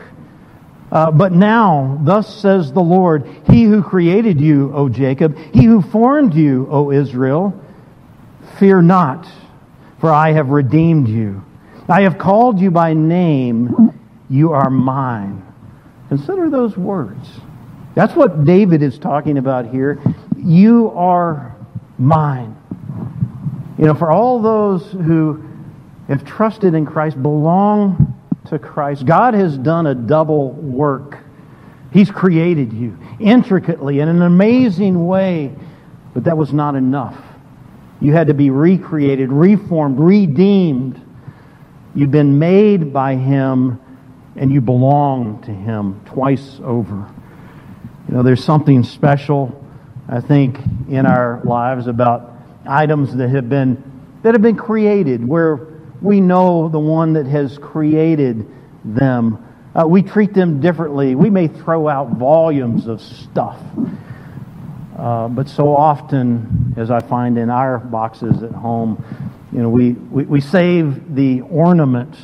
Uh, 0.92 1.12
but 1.12 1.32
now, 1.34 2.00
thus 2.04 2.42
says 2.42 2.72
the 2.72 2.82
Lord, 2.82 3.28
He 3.50 3.64
who 3.64 3.84
created 3.84 4.40
you, 4.40 4.72
O 4.74 4.88
Jacob, 4.88 5.38
He 5.54 5.66
who 5.66 5.82
formed 5.82 6.34
you, 6.34 6.68
O 6.72 6.92
Israel, 6.92 7.62
fear 8.58 8.82
not, 8.82 9.28
for 10.00 10.12
I 10.12 10.32
have 10.32 10.50
redeemed 10.50 11.10
you. 11.10 11.44
I 11.90 12.02
have 12.02 12.18
called 12.18 12.60
you 12.60 12.72
by 12.72 12.94
name, 12.94 13.94
you 14.30 14.54
are 14.54 14.70
mine. 14.70 15.46
Consider 16.08 16.50
those 16.50 16.78
words. 16.78 17.28
That's 17.94 18.14
what 18.16 18.46
David 18.46 18.82
is 18.82 18.98
talking 18.98 19.38
about 19.38 19.68
here. 19.68 20.00
You 20.38 20.92
are 20.92 21.57
mine. 21.98 22.56
You 23.78 23.86
know, 23.86 23.94
for 23.94 24.10
all 24.10 24.42
those 24.42 24.92
who 24.92 25.44
have 26.08 26.26
trusted 26.26 26.74
in 26.74 26.86
Christ, 26.86 27.22
belong 27.22 28.16
to 28.48 28.58
Christ, 28.58 29.06
God 29.06 29.34
has 29.34 29.58
done 29.58 29.88
a 29.88 29.96
double 29.96 30.52
work. 30.52 31.20
He's 31.92 32.10
created 32.10 32.74
you 32.74 32.98
intricately 33.20 34.00
in 34.00 34.08
an 34.08 34.22
amazing 34.22 35.06
way, 35.06 35.54
but 36.14 36.24
that 36.26 36.38
was 36.38 36.54
not 36.54 36.76
enough. 36.76 37.18
You 38.00 38.14
had 38.14 38.28
to 38.28 38.34
be 38.34 38.50
recreated, 38.50 39.32
reformed, 39.32 40.00
redeemed. 40.00 41.04
You've 41.96 42.12
been 42.12 42.38
made 42.38 42.94
by 42.94 43.16
Him, 43.16 43.80
and 44.36 44.52
you 44.52 44.62
belong 44.62 45.42
to 45.44 45.52
Him 45.52 46.02
twice 46.06 46.60
over. 46.64 47.10
You 48.08 48.16
know, 48.16 48.24
there's 48.24 48.44
something 48.44 48.84
special 48.84 49.64
I 50.10 50.22
think, 50.22 50.58
in 50.90 51.06
our 51.06 51.42
lives 51.44 51.88
about 51.88 52.34
items 52.66 53.16
that 53.16 53.30
have 53.30 53.50
been 53.50 53.84
that 54.24 54.34
have 54.34 54.42
been 54.42 54.58
created, 54.58 55.28
where 55.28 55.68
we 56.02 56.22
know 56.22 56.70
the 56.70 56.80
one 56.80 57.14
that 57.14 57.26
has 57.28 57.58
created 57.58 58.48
them. 58.84 59.44
Uh, 59.76 59.86
we 59.88 60.02
treat 60.02 60.34
them 60.34 60.60
differently. 60.60 61.16
We 61.16 61.30
may 61.30 61.48
throw 61.48 61.88
out 61.88 62.12
volumes 62.12 62.88
of 62.88 63.02
stuff. 63.02 63.60
Uh, 64.98 65.28
but 65.28 65.48
so 65.48 65.76
often, 65.76 66.74
as 66.76 66.90
I 66.90 67.00
find 67.00 67.38
in 67.38 67.50
our 67.52 67.78
boxes 67.78 68.42
at 68.42 68.52
home, 68.52 69.04
you 69.52 69.62
know, 69.62 69.70
we, 69.70 69.92
we, 69.92 70.24
we 70.24 70.42
save 70.42 71.14
the 71.16 71.42
ornament 71.42 72.16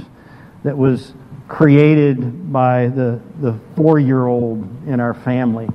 that 0.64 0.76
was 0.76 1.14
created 1.48 2.52
by 2.52 2.88
the, 2.88 3.20
the 3.40 3.60
four 3.76 4.00
year 4.00 4.26
old 4.26 4.88
in 4.88 5.00
our 5.00 5.14
family. 5.14 5.70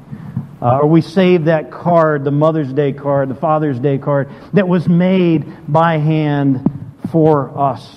Uh, 0.61 0.79
or 0.79 0.89
we 0.89 1.01
save 1.01 1.45
that 1.45 1.71
card, 1.71 2.25
the 2.25 2.33
Mother's 2.33 2.73
Day 2.73 2.93
card, 2.93 3.29
the 3.29 3.35
Father's 3.35 3.79
Day 3.79 3.99
card, 3.99 4.29
that 4.55 4.67
was 4.67 4.89
made 4.89 5.47
by 5.73 5.99
hand 5.99 6.91
for 7.13 7.57
us. 7.57 7.89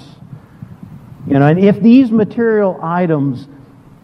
You 1.27 1.39
know, 1.39 1.47
and 1.47 1.59
if 1.59 1.81
these 1.81 2.11
material 2.11 2.79
items 2.81 3.47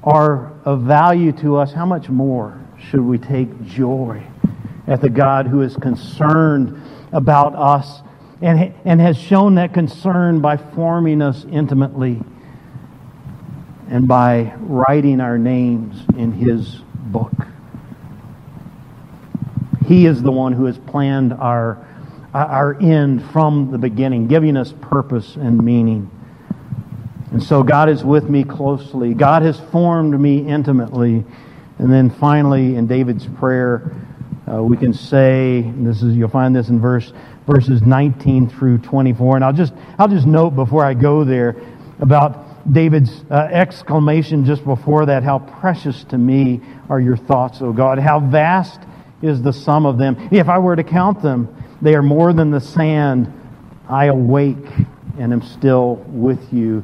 are 0.04 0.54
of 0.64 0.82
value 0.84 1.32
to 1.34 1.58
us, 1.58 1.72
how 1.72 1.86
much 1.86 2.10
more 2.10 2.60
should 2.80 3.02
we 3.02 3.18
take 3.18 3.66
joy 3.66 4.24
at 4.88 5.02
the 5.02 5.10
God 5.10 5.48
who 5.48 5.62
is 5.62 5.76
concerned 5.76 6.82
about 7.12 7.56
us 7.56 8.02
and, 8.42 8.74
and 8.86 9.02
has 9.02 9.18
shown 9.18 9.56
that 9.56 9.74
concern 9.74 10.42
by 10.42 10.58
forming 10.58 11.22
us 11.22 11.46
intimately 11.46 12.22
and 13.90 14.08
by 14.08 14.54
writing 14.60 15.22
our 15.22 15.38
names 15.38 16.02
in 16.18 16.32
His 16.32 16.76
book? 16.96 17.34
He 19.88 20.06
is 20.06 20.22
the 20.22 20.32
one 20.32 20.52
who 20.52 20.66
has 20.66 20.78
planned 20.78 21.34
our, 21.34 21.88
our 22.34 22.78
end 22.82 23.24
from 23.32 23.72
the 23.72 23.78
beginning, 23.78 24.28
giving 24.28 24.58
us 24.58 24.74
purpose 24.82 25.36
and 25.38 25.64
meaning. 25.64 26.12
And 27.32 27.42
so 27.42 27.64
God 27.64 27.88
is 27.88 28.04
with 28.04 28.30
me 28.30 28.44
closely. 28.44 29.14
God 29.14 29.44
has 29.44 29.60
formed 29.72 30.20
me 30.20 30.48
intimately. 30.48 31.24
And 31.80 31.92
then 31.92 32.10
finally, 32.10 32.76
in 32.76 32.88
David's 32.88 33.28
prayer, 33.28 33.96
uh, 34.52 34.62
we 34.62 34.76
can 34.76 34.94
say, 34.94 35.72
this 35.78 36.02
is 36.02 36.16
you'll 36.16 36.30
find 36.30 36.56
this 36.56 36.70
in 36.70 36.80
verse 36.80 37.14
verses 37.46 37.82
19 37.82 38.50
through 38.50 38.80
24. 38.80 39.38
And 39.38 39.46
I'll 39.46 39.54
just 39.54 39.74
I'll 39.98 40.08
just 40.08 40.28
note 40.28 40.52
before 40.52 40.84
I 40.84 40.94
go 40.94 41.24
there 41.24 41.56
about 42.00 42.72
David's 42.72 43.24
uh, 43.32 43.48
exclamation 43.52 44.44
just 44.44 44.66
before 44.66 45.06
that, 45.06 45.24
how 45.24 45.40
precious 45.40 46.04
to 46.06 46.18
me 46.18 46.62
are 46.90 47.00
your 47.00 47.16
thoughts, 47.16 47.62
O 47.62 47.72
God. 47.72 48.00
How 48.00 48.20
vast 48.20 48.82
is 49.22 49.42
the 49.42 49.54
sum 49.54 49.86
of 49.86 49.98
them. 49.98 50.30
If 50.32 50.50
I 50.50 50.58
were 50.58 50.76
to 50.76 50.84
count 50.84 51.22
them, 51.22 51.54
they 51.82 51.96
are 51.96 52.04
more 52.04 52.34
than 52.34 52.52
the 52.52 52.62
sand. 52.62 53.34
I 53.90 54.06
awake 54.06 54.66
and 55.18 55.34
am 55.34 55.42
still 55.42 55.96
with 56.08 56.52
you. 56.54 56.84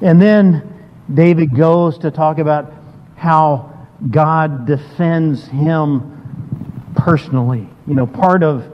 And 0.00 0.20
then 0.20 0.68
David 1.12 1.54
goes 1.56 1.98
to 1.98 2.10
talk 2.10 2.38
about 2.38 2.72
how 3.16 3.88
God 4.10 4.66
defends 4.66 5.46
him 5.46 6.92
personally. 6.96 7.68
You 7.86 7.94
know, 7.94 8.06
part 8.06 8.42
of 8.42 8.64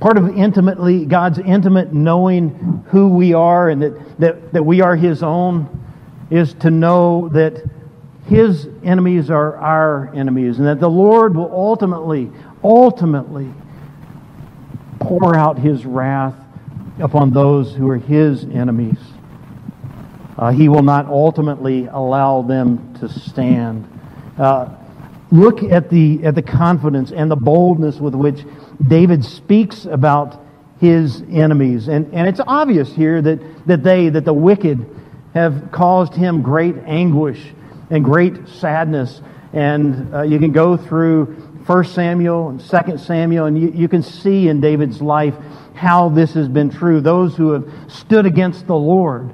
part 0.00 0.16
of 0.16 0.36
intimately 0.36 1.04
God's 1.04 1.38
intimate 1.38 1.92
knowing 1.92 2.84
who 2.88 3.08
we 3.08 3.34
are 3.34 3.68
and 3.68 3.80
that, 3.82 4.18
that, 4.18 4.52
that 4.52 4.62
we 4.64 4.80
are 4.80 4.96
his 4.96 5.22
own 5.22 5.68
is 6.28 6.54
to 6.54 6.70
know 6.70 7.28
that 7.28 7.62
his 8.26 8.68
enemies 8.84 9.30
are 9.30 9.56
our 9.56 10.14
enemies 10.14 10.58
and 10.58 10.66
that 10.66 10.80
the 10.80 10.88
Lord 10.88 11.36
will 11.36 11.50
ultimately, 11.50 12.30
ultimately 12.62 13.52
pour 15.00 15.36
out 15.36 15.58
his 15.58 15.84
wrath 15.84 16.34
upon 17.00 17.30
those 17.30 17.74
who 17.74 17.88
are 17.90 17.98
his 17.98 18.44
enemies. 18.44 18.98
Uh, 20.38 20.50
he 20.52 20.68
will 20.68 20.82
not 20.82 21.06
ultimately 21.06 21.86
allow 21.86 22.42
them 22.42 22.94
to 22.94 23.08
stand. 23.08 23.88
Uh, 24.38 24.68
look 25.30 25.62
at 25.62 25.90
the, 25.90 26.24
at 26.24 26.34
the 26.34 26.42
confidence 26.42 27.12
and 27.12 27.30
the 27.30 27.36
boldness 27.36 27.98
with 27.98 28.14
which 28.14 28.44
David 28.88 29.24
speaks 29.24 29.84
about 29.84 30.40
his 30.80 31.22
enemies. 31.30 31.88
And, 31.88 32.12
and 32.14 32.28
it's 32.28 32.40
obvious 32.46 32.92
here 32.92 33.20
that, 33.22 33.66
that 33.66 33.82
they, 33.82 34.08
that 34.08 34.24
the 34.24 34.34
wicked, 34.34 34.86
have 35.34 35.70
caused 35.72 36.14
him 36.14 36.42
great 36.42 36.76
anguish 36.84 37.40
and 37.92 38.02
great 38.02 38.48
sadness. 38.48 39.20
And 39.52 40.12
uh, 40.14 40.22
you 40.22 40.38
can 40.38 40.50
go 40.50 40.76
through 40.76 41.26
1 41.66 41.84
Samuel 41.84 42.48
and 42.48 42.58
2 42.58 42.98
Samuel, 42.98 43.44
and 43.44 43.60
you, 43.60 43.70
you 43.70 43.86
can 43.86 44.02
see 44.02 44.48
in 44.48 44.60
David's 44.60 45.02
life 45.02 45.34
how 45.74 46.08
this 46.08 46.32
has 46.32 46.48
been 46.48 46.70
true. 46.70 47.00
Those 47.00 47.36
who 47.36 47.52
have 47.52 47.70
stood 47.92 48.24
against 48.24 48.66
the 48.66 48.74
Lord 48.74 49.32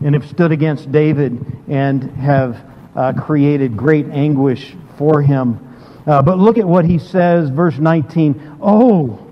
and 0.00 0.14
have 0.14 0.26
stood 0.26 0.50
against 0.50 0.90
David 0.90 1.44
and 1.68 2.02
have 2.16 2.64
uh, 2.96 3.12
created 3.12 3.76
great 3.76 4.06
anguish 4.06 4.74
for 4.96 5.20
him. 5.20 5.66
Uh, 6.06 6.22
but 6.22 6.38
look 6.38 6.56
at 6.56 6.66
what 6.66 6.86
he 6.86 6.98
says, 6.98 7.50
verse 7.50 7.76
19. 7.78 8.58
Oh, 8.62 9.30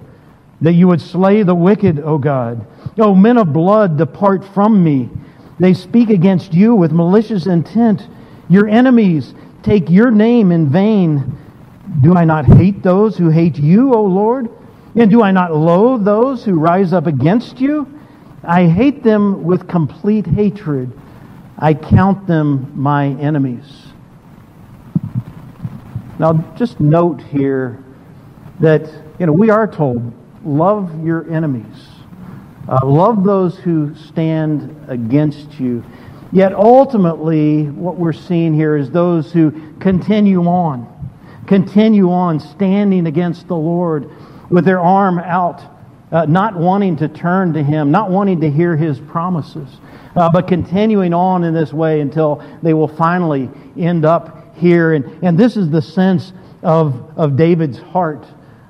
that 0.61 0.75
you 0.75 0.89
would 0.89 1.01
slay 1.01 1.43
the 1.43 1.55
wicked, 1.55 2.01
O 2.01 2.19
God. 2.19 2.67
O 2.99 3.15
men 3.15 3.39
of 3.39 3.53
blood, 3.53 3.97
depart 3.97 4.45
from 4.45 4.85
me. 4.85 5.09
They 5.59 5.73
speak 5.73 6.11
against 6.11 6.53
you 6.53 6.75
with 6.75 6.93
malicious 6.93 7.47
intent. 7.47 8.07
Your 8.49 8.69
enemies 8.69 9.35
take 9.63 9.91
your 9.91 10.11
name 10.11 10.53
in 10.53 10.69
vain. 10.69 11.37
Do 12.03 12.15
I 12.15 12.25
not 12.25 12.47
hate 12.47 12.83
those 12.83 13.17
who 13.17 13.29
hate 13.29 13.59
you, 13.59 13.95
O 13.95 14.03
Lord? 14.03 14.49
And 14.95 15.11
do 15.11 15.23
I 15.23 15.31
not 15.31 15.55
loathe 15.55 16.05
those 16.05 16.45
who 16.45 16.59
rise 16.59 16.93
up 16.93 17.07
against 17.07 17.61
you? 17.61 17.87
I 18.43 18.67
hate 18.67 19.03
them 19.03 19.45
with 19.45 19.69
complete 19.69 20.27
hatred. 20.27 20.93
I 21.59 21.75
count 21.75 22.27
them 22.27 22.73
my 22.75 23.09
enemies. 23.09 23.89
Now, 26.19 26.33
just 26.57 26.81
note 26.81 27.21
here 27.21 27.83
that 28.61 28.91
you 29.19 29.27
know 29.27 29.33
we 29.33 29.51
are 29.51 29.67
told, 29.67 30.13
love 30.45 31.05
your 31.05 31.31
enemies, 31.31 31.89
uh, 32.69 32.85
love 32.85 33.25
those 33.25 33.57
who 33.59 33.95
stand 33.95 34.75
against 34.89 35.61
you. 35.61 35.85
Yet 36.31 36.53
ultimately, 36.55 37.65
what 37.65 37.97
we're 37.97 38.13
seeing 38.13 38.55
here 38.55 38.77
is 38.77 38.91
those 38.91 39.33
who 39.33 39.73
continue 39.79 40.45
on, 40.45 40.87
continue 41.47 42.11
on 42.11 42.41
standing 42.41 43.07
against 43.07 43.49
the 43.49 43.57
Lord 43.57 44.11
with 44.51 44.65
their 44.65 44.81
arm 44.81 45.19
out 45.19 45.63
uh, 46.11 46.25
not 46.25 46.57
wanting 46.57 46.97
to 46.97 47.09
turn 47.09 47.53
to 47.53 47.63
Him, 47.63 47.91
not 47.91 48.11
wanting 48.11 48.41
to 48.41 48.51
hear 48.51 48.77
His 48.77 48.99
promises, 48.99 49.69
uh, 50.17 50.31
but 50.33 50.49
continuing 50.49 51.13
on 51.13 51.45
in 51.45 51.55
this 51.55 51.73
way 51.73 52.01
until 52.01 52.43
they 52.63 52.75
will 52.75 52.89
finally 52.89 53.51
end 53.77 54.05
up 54.05 54.57
here. 54.57 54.95
And, 54.95 55.23
and 55.23 55.39
this 55.39 55.57
is 55.57 55.71
the 55.71 55.83
sense 55.83 56.33
of, 56.63 57.19
of 57.19 57.37
David's 57.37 57.79
heart. 57.79 58.25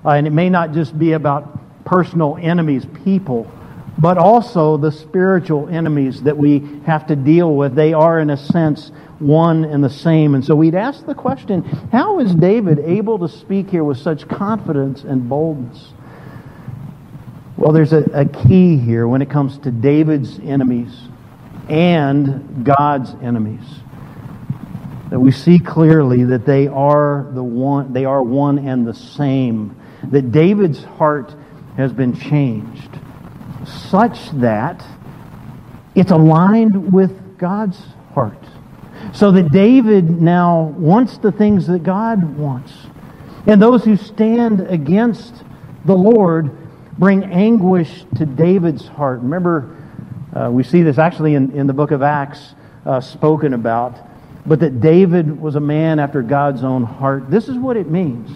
Uh, 0.05 0.11
and 0.11 0.27
it 0.27 0.33
may 0.33 0.49
not 0.49 0.73
just 0.73 0.99
be 0.99 1.13
about 1.13 1.85
personal 1.85 2.37
enemies, 2.41 2.87
people, 3.05 3.51
but 3.99 4.17
also 4.17 4.77
the 4.77 4.93
spiritual 4.93 5.69
enemies 5.69 6.23
that 6.23 6.37
we 6.37 6.61
have 6.87 7.07
to 7.09 7.17
deal 7.17 7.55
with. 7.55 7.75
They 7.75 7.93
are, 7.93 8.21
in 8.21 8.31
a 8.31 8.37
sense, 8.37 8.93
one 9.19 9.65
and 9.65 9.83
the 9.83 9.91
same. 9.91 10.35
And 10.37 10.45
so 10.45 10.55
we'd 10.55 10.77
ask 10.77 11.05
the 11.05 11.15
question 11.15 11.63
how 11.91 12.21
is 12.21 12.35
David 12.35 12.79
able 12.79 13.19
to 13.19 13.29
speak 13.29 13.71
here 13.71 13.83
with 13.83 13.99
such 13.99 14.29
confidence 14.29 15.03
and 15.03 15.29
boldness? 15.29 15.93
Well, 17.57 17.73
there's 17.73 17.93
a, 17.93 18.05
a 18.13 18.25
key 18.25 18.77
here 18.77 19.09
when 19.09 19.21
it 19.21 19.29
comes 19.29 19.59
to 19.59 19.73
David's 19.73 20.39
enemies 20.39 20.97
and 21.69 22.65
God's 22.79 23.15
enemies. 23.21 23.65
That 25.11 25.19
we 25.19 25.33
see 25.33 25.59
clearly 25.59 26.23
that 26.25 26.47
they 26.47 26.69
are 26.69 27.29
the 27.33 27.43
one 27.43 27.93
they 27.93 28.05
are 28.05 28.23
one 28.23 28.59
and 28.59 28.87
the 28.87 28.95
same. 28.95 29.75
That 30.05 30.31
David's 30.31 30.85
heart 30.85 31.35
has 31.77 31.93
been 31.93 32.15
changed 32.15 33.01
such 33.69 34.31
that 34.33 34.85
it's 35.95 36.11
aligned 36.11 36.93
with 36.93 37.39
God's 37.39 37.81
heart. 38.15 38.43
So 39.13 39.31
that 39.33 39.51
David 39.51 40.11
now 40.11 40.75
wants 40.77 41.19
the 41.19 41.33
things 41.33 41.67
that 41.69 41.83
God 41.83 42.37
wants. 42.37 42.73
And 43.47 43.63
those 43.63 43.85
who 43.85 43.97
stand 43.97 44.61
against 44.61 45.45
the 45.85 45.97
Lord 45.97 46.51
bring 46.99 47.25
anguish 47.25 48.05
to 48.17 48.27
David's 48.27 48.87
heart. 48.87 49.21
Remember, 49.21 49.77
uh, 50.35 50.51
we 50.51 50.63
see 50.63 50.83
this 50.83 50.99
actually 50.99 51.35
in, 51.35 51.53
in 51.53 51.67
the 51.67 51.73
book 51.73 51.91
of 51.91 52.03
Acts 52.03 52.55
uh, 52.85 53.01
spoken 53.01 53.55
about, 53.55 53.97
but 54.45 54.61
that 54.61 54.81
David 54.81 55.41
was 55.41 55.55
a 55.55 55.61
man 55.61 55.99
after 55.99 56.23
God's 56.23 56.65
own 56.65 56.83
heart. 56.83 57.31
This 57.31 57.49
is 57.49 57.57
what 57.57 57.77
it 57.77 57.89
means 57.89 58.31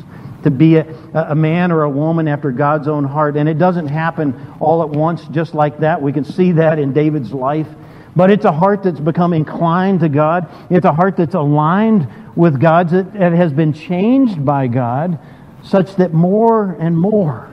to 0.44 0.50
be 0.50 0.76
a, 0.76 0.86
a 1.14 1.34
man 1.34 1.72
or 1.72 1.82
a 1.82 1.90
woman 1.90 2.28
after 2.28 2.50
God's 2.50 2.88
own 2.88 3.04
heart. 3.04 3.36
And 3.36 3.48
it 3.48 3.58
doesn't 3.58 3.88
happen 3.88 4.54
all 4.60 4.82
at 4.82 4.90
once 4.90 5.24
just 5.28 5.54
like 5.54 5.80
that. 5.80 6.00
We 6.00 6.12
can 6.12 6.24
see 6.24 6.52
that 6.52 6.78
in 6.78 6.92
David's 6.92 7.32
life. 7.32 7.68
But 8.14 8.30
it's 8.30 8.44
a 8.44 8.52
heart 8.52 8.82
that's 8.82 9.00
become 9.00 9.32
inclined 9.32 10.00
to 10.00 10.08
God. 10.08 10.48
It's 10.70 10.84
a 10.84 10.92
heart 10.92 11.16
that's 11.16 11.34
aligned 11.34 12.08
with 12.36 12.60
God, 12.60 12.90
that 12.90 13.32
has 13.32 13.52
been 13.52 13.72
changed 13.72 14.44
by 14.44 14.66
God, 14.66 15.18
such 15.62 15.96
that 15.96 16.12
more 16.12 16.76
and 16.78 16.98
more 16.98 17.52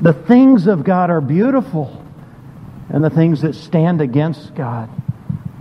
the 0.00 0.12
things 0.12 0.66
of 0.66 0.84
God 0.84 1.10
are 1.10 1.20
beautiful, 1.20 2.04
and 2.88 3.02
the 3.02 3.10
things 3.10 3.42
that 3.42 3.54
stand 3.54 4.00
against 4.00 4.54
God, 4.54 4.88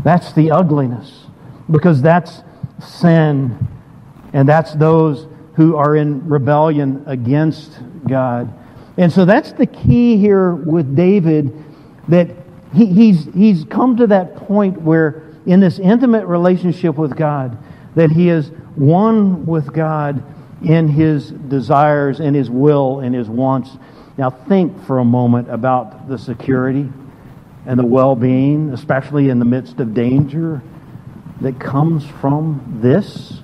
that's 0.04 0.32
the 0.34 0.52
ugliness. 0.52 1.26
Because 1.70 2.02
that's 2.02 2.44
sin, 2.80 3.68
and 4.34 4.48
that's 4.48 4.74
those 4.74 5.28
who 5.58 5.76
are 5.76 5.96
in 5.96 6.30
rebellion 6.30 7.04
against 7.08 7.80
God. 8.08 8.54
And 8.96 9.12
so 9.12 9.26
that's 9.26 9.52
the 9.54 9.66
key 9.66 10.18
here 10.18 10.54
with 10.54 10.96
David 10.96 11.52
that 12.08 12.30
he, 12.74 12.86
he's, 12.86 13.26
he's 13.34 13.66
come 13.66 13.98
to 13.98 14.08
that 14.08 14.36
point 14.36 14.80
where, 14.82 15.24
in 15.48 15.60
this 15.60 15.80
intimate 15.80 16.28
relationship 16.28 16.96
with 16.96 17.18
God, 17.18 17.58
that 17.96 18.12
he 18.12 18.30
is 18.30 18.50
one 18.76 19.48
with 19.48 19.74
God 19.74 20.24
in 20.64 20.88
his 20.88 21.32
desires, 21.32 22.20
in 22.20 22.36
his 22.36 22.52
will, 22.52 23.00
in 23.00 23.14
his 23.14 23.28
wants. 23.28 23.72
Now, 24.16 24.30
think 24.30 24.86
for 24.86 25.00
a 25.00 25.06
moment 25.06 25.50
about 25.50 26.08
the 26.08 26.20
security 26.20 26.88
and 27.66 27.80
the 27.80 27.86
well 27.86 28.16
being, 28.16 28.70
especially 28.70 29.30
in 29.30 29.40
the 29.40 29.46
midst 29.46 29.80
of 29.80 29.96
danger, 29.96 30.62
that 31.42 31.60
comes 31.60 32.06
from 32.06 32.80
this. 32.82 33.42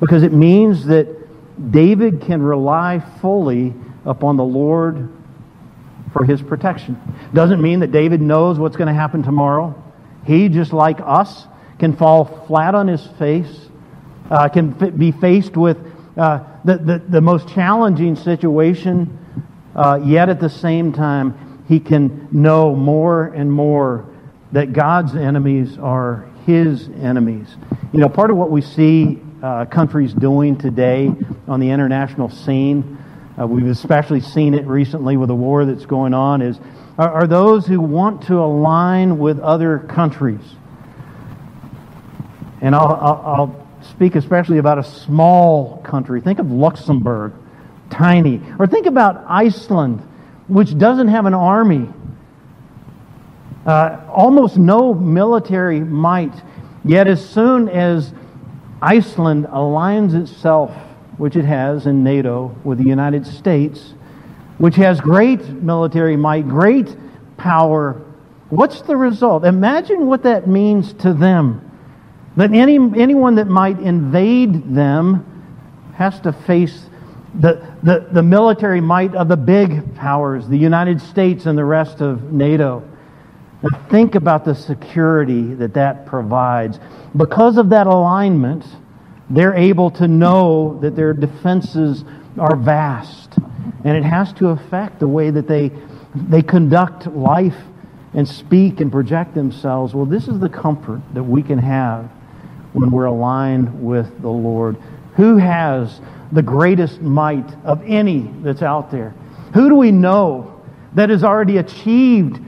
Because 0.00 0.22
it 0.22 0.32
means 0.32 0.86
that 0.86 1.08
David 1.70 2.22
can 2.22 2.42
rely 2.42 3.00
fully 3.20 3.74
upon 4.04 4.36
the 4.36 4.44
Lord 4.44 5.10
for 6.12 6.24
his 6.24 6.42
protection. 6.42 6.98
Doesn't 7.34 7.60
mean 7.60 7.80
that 7.80 7.92
David 7.92 8.20
knows 8.20 8.58
what's 8.58 8.76
going 8.76 8.88
to 8.88 8.94
happen 8.94 9.22
tomorrow. 9.22 9.74
He, 10.26 10.48
just 10.48 10.72
like 10.72 10.98
us, 11.00 11.46
can 11.78 11.96
fall 11.96 12.24
flat 12.46 12.74
on 12.74 12.88
his 12.88 13.06
face, 13.18 13.68
uh, 14.30 14.48
can 14.48 14.70
be 14.96 15.12
faced 15.12 15.56
with 15.56 15.78
uh, 16.16 16.44
the, 16.64 16.78
the, 16.78 17.02
the 17.08 17.20
most 17.20 17.48
challenging 17.48 18.16
situation 18.16 19.18
uh, 19.74 20.00
yet 20.04 20.28
at 20.28 20.40
the 20.40 20.48
same 20.48 20.92
time, 20.92 21.64
he 21.68 21.78
can 21.78 22.28
know 22.32 22.74
more 22.74 23.26
and 23.26 23.50
more 23.50 24.06
that 24.52 24.72
God's 24.72 25.14
enemies 25.14 25.78
are 25.78 26.28
his 26.44 26.88
enemies. 26.88 27.56
You 27.92 28.00
know, 28.00 28.08
part 28.08 28.30
of 28.30 28.36
what 28.36 28.50
we 28.50 28.60
see 28.60 29.20
uh, 29.42 29.64
countries 29.66 30.12
doing 30.12 30.56
today 30.56 31.12
on 31.48 31.60
the 31.60 31.70
international 31.70 32.28
scene, 32.30 32.98
uh, 33.38 33.46
we've 33.46 33.66
especially 33.66 34.20
seen 34.20 34.54
it 34.54 34.66
recently 34.66 35.16
with 35.16 35.28
the 35.28 35.34
war 35.34 35.64
that's 35.64 35.86
going 35.86 36.14
on, 36.14 36.42
is 36.42 36.58
are, 36.98 37.10
are 37.10 37.26
those 37.26 37.66
who 37.66 37.80
want 37.80 38.22
to 38.24 38.38
align 38.38 39.18
with 39.18 39.38
other 39.40 39.78
countries. 39.78 40.42
And 42.60 42.74
I'll, 42.74 42.94
I'll, 42.94 43.22
I'll 43.24 43.66
speak 43.82 44.14
especially 44.14 44.58
about 44.58 44.78
a 44.78 44.84
small 44.84 45.78
country. 45.78 46.20
Think 46.20 46.38
of 46.38 46.50
Luxembourg 46.50 47.32
tiny. 47.88 48.42
Or 48.58 48.66
think 48.66 48.86
about 48.86 49.24
Iceland, 49.26 50.00
which 50.48 50.76
doesn't 50.76 51.08
have 51.08 51.24
an 51.26 51.34
army, 51.34 51.88
uh, 53.64 54.00
almost 54.12 54.58
no 54.58 54.92
military 54.92 55.80
might. 55.80 56.34
Yet, 56.84 57.06
as 57.06 57.26
soon 57.26 57.68
as 57.68 58.12
Iceland 58.82 59.46
aligns 59.46 60.14
itself, 60.14 60.72
which 61.18 61.36
it 61.36 61.44
has 61.44 61.86
in 61.86 62.02
NATO, 62.02 62.54
with 62.64 62.78
the 62.78 62.88
United 62.88 63.26
States, 63.26 63.94
which 64.58 64.76
has 64.76 65.00
great 65.00 65.40
military 65.48 66.16
might, 66.16 66.48
great 66.48 66.96
power, 67.36 68.02
What's 68.50 68.82
the 68.82 68.96
result? 68.96 69.44
Imagine 69.44 70.06
what 70.06 70.24
that 70.24 70.48
means 70.48 70.92
to 70.94 71.12
them. 71.12 71.70
That 72.36 72.52
any, 72.52 72.76
anyone 73.00 73.36
that 73.36 73.46
might 73.46 73.78
invade 73.78 74.74
them 74.74 75.24
has 75.94 76.18
to 76.20 76.32
face 76.32 76.86
the, 77.38 77.64
the, 77.84 78.08
the 78.10 78.24
military 78.24 78.80
might 78.80 79.14
of 79.14 79.28
the 79.28 79.36
big 79.36 79.94
powers, 79.94 80.48
the 80.48 80.58
United 80.58 81.00
States 81.00 81.46
and 81.46 81.56
the 81.56 81.64
rest 81.64 82.00
of 82.00 82.32
NATO. 82.32 82.82
Think 83.90 84.14
about 84.14 84.44
the 84.44 84.54
security 84.54 85.54
that 85.54 85.74
that 85.74 86.06
provides. 86.06 86.78
Because 87.16 87.58
of 87.58 87.70
that 87.70 87.86
alignment, 87.86 88.64
they're 89.28 89.54
able 89.54 89.90
to 89.92 90.08
know 90.08 90.78
that 90.80 90.96
their 90.96 91.12
defenses 91.12 92.04
are 92.38 92.56
vast. 92.56 93.36
And 93.84 93.96
it 93.96 94.04
has 94.04 94.32
to 94.34 94.48
affect 94.48 94.98
the 94.98 95.08
way 95.08 95.30
that 95.30 95.46
they, 95.46 95.70
they 96.14 96.42
conduct 96.42 97.06
life 97.06 97.56
and 98.14 98.26
speak 98.26 98.80
and 98.80 98.90
project 98.90 99.34
themselves. 99.34 99.94
Well, 99.94 100.06
this 100.06 100.26
is 100.26 100.38
the 100.38 100.48
comfort 100.48 101.00
that 101.14 101.22
we 101.22 101.42
can 101.42 101.58
have 101.58 102.10
when 102.72 102.90
we're 102.90 103.06
aligned 103.06 103.82
with 103.82 104.20
the 104.22 104.30
Lord. 104.30 104.76
Who 105.16 105.36
has 105.36 106.00
the 106.32 106.42
greatest 106.42 107.00
might 107.00 107.54
of 107.64 107.82
any 107.84 108.30
that's 108.42 108.62
out 108.62 108.90
there? 108.90 109.10
Who 109.54 109.68
do 109.68 109.74
we 109.74 109.90
know 109.90 110.60
that 110.94 111.10
has 111.10 111.24
already 111.24 111.58
achieved, 111.58 112.40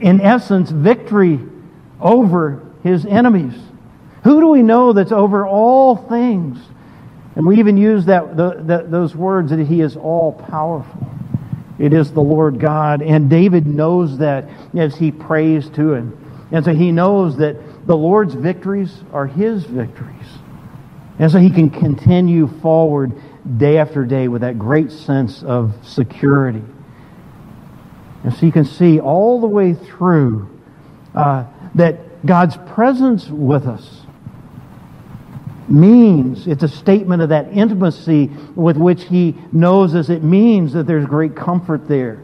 in 0.00 0.20
essence, 0.20 0.70
victory 0.70 1.40
over 2.00 2.62
his 2.82 3.04
enemies? 3.06 3.54
Who 4.24 4.40
do 4.40 4.48
we 4.48 4.62
know 4.62 4.92
that's 4.92 5.12
over 5.12 5.46
all 5.46 5.96
things? 5.96 6.58
And 7.36 7.46
we 7.46 7.58
even 7.58 7.76
use 7.76 8.06
that, 8.06 8.36
the, 8.36 8.62
the, 8.64 8.86
those 8.88 9.14
words 9.14 9.50
that 9.50 9.60
he 9.66 9.80
is 9.80 9.96
all 9.96 10.32
powerful. 10.32 11.08
It 11.78 11.92
is 11.92 12.12
the 12.12 12.20
Lord 12.20 12.58
God. 12.58 13.00
And 13.02 13.30
David 13.30 13.66
knows 13.66 14.18
that 14.18 14.48
as 14.76 14.96
he 14.96 15.12
prays 15.12 15.68
to 15.70 15.92
him. 15.92 16.46
And 16.50 16.64
so 16.64 16.74
he 16.74 16.90
knows 16.90 17.36
that 17.36 17.86
the 17.86 17.96
Lord's 17.96 18.34
victories 18.34 19.04
are 19.12 19.26
his 19.26 19.64
victories. 19.64 20.26
And 21.18 21.30
so 21.30 21.38
he 21.38 21.50
can 21.50 21.70
continue 21.70 22.48
forward 22.60 23.12
day 23.56 23.78
after 23.78 24.04
day 24.04 24.28
with 24.28 24.42
that 24.42 24.58
great 24.58 24.90
sense 24.90 25.42
of 25.42 25.74
security. 25.82 26.62
And 28.28 28.36
so 28.36 28.44
you 28.44 28.52
can 28.52 28.66
see 28.66 29.00
all 29.00 29.40
the 29.40 29.46
way 29.46 29.72
through 29.72 30.50
uh, 31.14 31.46
that 31.76 32.26
God's 32.26 32.58
presence 32.74 33.26
with 33.26 33.66
us 33.66 34.02
means. 35.66 36.46
It's 36.46 36.62
a 36.62 36.68
statement 36.68 37.22
of 37.22 37.30
that 37.30 37.50
intimacy 37.50 38.30
with 38.54 38.76
which 38.76 39.04
He 39.04 39.34
knows 39.50 39.94
us. 39.94 40.10
It 40.10 40.22
means 40.22 40.74
that 40.74 40.86
there's 40.86 41.06
great 41.06 41.34
comfort 41.36 41.88
there. 41.88 42.22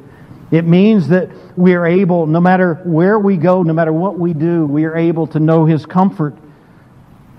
It 0.51 0.67
means 0.67 1.09
that 1.09 1.31
we 1.57 1.73
are 1.73 1.87
able, 1.87 2.27
no 2.27 2.39
matter 2.39 2.75
where 2.85 3.19
we 3.19 3.39
go, 3.39 3.63
no 3.63 3.73
matter 3.73 3.95
what 3.95 4.19
we 4.19 4.35
do, 4.35 4.67
we 4.67 4.85
are 4.85 4.99
able 4.99 5.27
to 5.29 5.41
know 5.41 5.65
His 5.65 5.87
comfort. 5.87 6.37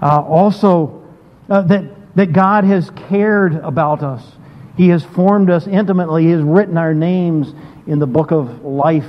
Uh, 0.02 0.22
also, 0.22 1.08
uh, 1.52 1.62
that, 1.62 2.16
that 2.16 2.34
God 2.34 2.64
has 2.64 2.90
cared 2.90 3.54
about 3.58 4.02
us. 4.02 4.26
He 4.76 4.90
has 4.90 5.04
formed 5.04 5.52
us 5.52 5.68
intimately. 5.68 6.24
He 6.24 6.32
has 6.32 6.42
written 6.42 6.80
our 6.80 6.96
names 6.96 7.54
in 7.88 8.00
the 8.00 8.08
book 8.08 8.32
of 8.32 8.64
life. 8.64 9.08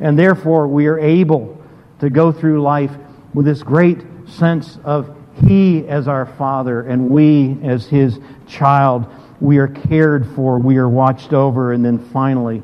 And 0.00 0.18
therefore, 0.18 0.68
we 0.68 0.86
are 0.86 0.98
able 0.98 1.60
to 2.00 2.10
go 2.10 2.32
through 2.32 2.62
life 2.62 2.92
with 3.34 3.46
this 3.46 3.62
great 3.62 3.98
sense 4.26 4.78
of 4.84 5.16
he 5.46 5.86
as 5.86 6.08
our 6.08 6.26
Father 6.26 6.82
and 6.82 7.10
we 7.10 7.56
as 7.62 7.86
His 7.86 8.18
child, 8.46 9.06
we 9.40 9.58
are 9.58 9.68
cared 9.68 10.26
for, 10.34 10.58
we 10.58 10.78
are 10.78 10.88
watched 10.88 11.32
over, 11.32 11.72
and 11.72 11.84
then 11.84 11.98
finally, 12.10 12.62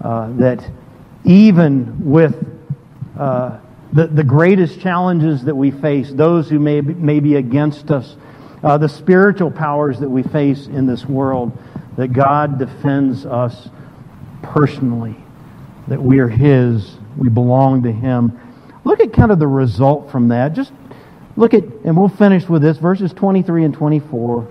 uh, 0.00 0.30
that 0.38 0.66
even 1.24 2.10
with 2.10 2.34
uh, 3.18 3.58
the, 3.92 4.06
the 4.06 4.24
greatest 4.24 4.80
challenges 4.80 5.44
that 5.44 5.54
we 5.54 5.70
face, 5.70 6.10
those 6.10 6.48
who 6.48 6.58
may 6.58 6.80
be, 6.80 6.94
may 6.94 7.20
be 7.20 7.36
against 7.36 7.90
us, 7.90 8.16
uh, 8.62 8.78
the 8.78 8.88
spiritual 8.88 9.50
powers 9.50 10.00
that 10.00 10.08
we 10.08 10.22
face 10.22 10.66
in 10.66 10.86
this 10.86 11.04
world, 11.04 11.56
that 11.96 12.12
God 12.12 12.58
defends 12.58 13.26
us 13.26 13.68
personally, 14.42 15.16
that 15.86 16.00
we 16.00 16.18
are 16.18 16.28
His, 16.28 16.96
we 17.16 17.28
belong 17.28 17.82
to 17.82 17.92
Him. 17.92 18.38
Look 18.84 19.00
at 19.00 19.12
kind 19.12 19.30
of 19.30 19.38
the 19.38 19.46
result 19.46 20.10
from 20.10 20.28
that. 20.28 20.54
Just 20.54 20.72
Look 21.38 21.54
at, 21.54 21.62
and 21.84 21.96
we'll 21.96 22.08
finish 22.08 22.48
with 22.48 22.62
this, 22.62 22.78
verses 22.78 23.12
23 23.12 23.62
and 23.62 23.72
24. 23.72 24.48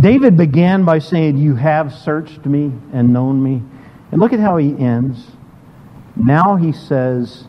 David 0.00 0.34
began 0.34 0.82
by 0.86 0.98
saying, 0.98 1.36
You 1.36 1.56
have 1.56 1.92
searched 1.92 2.46
me 2.46 2.72
and 2.94 3.12
known 3.12 3.42
me. 3.42 3.62
And 4.10 4.18
look 4.18 4.32
at 4.32 4.40
how 4.40 4.56
he 4.56 4.74
ends. 4.78 5.26
Now 6.16 6.56
he 6.56 6.72
says, 6.72 7.44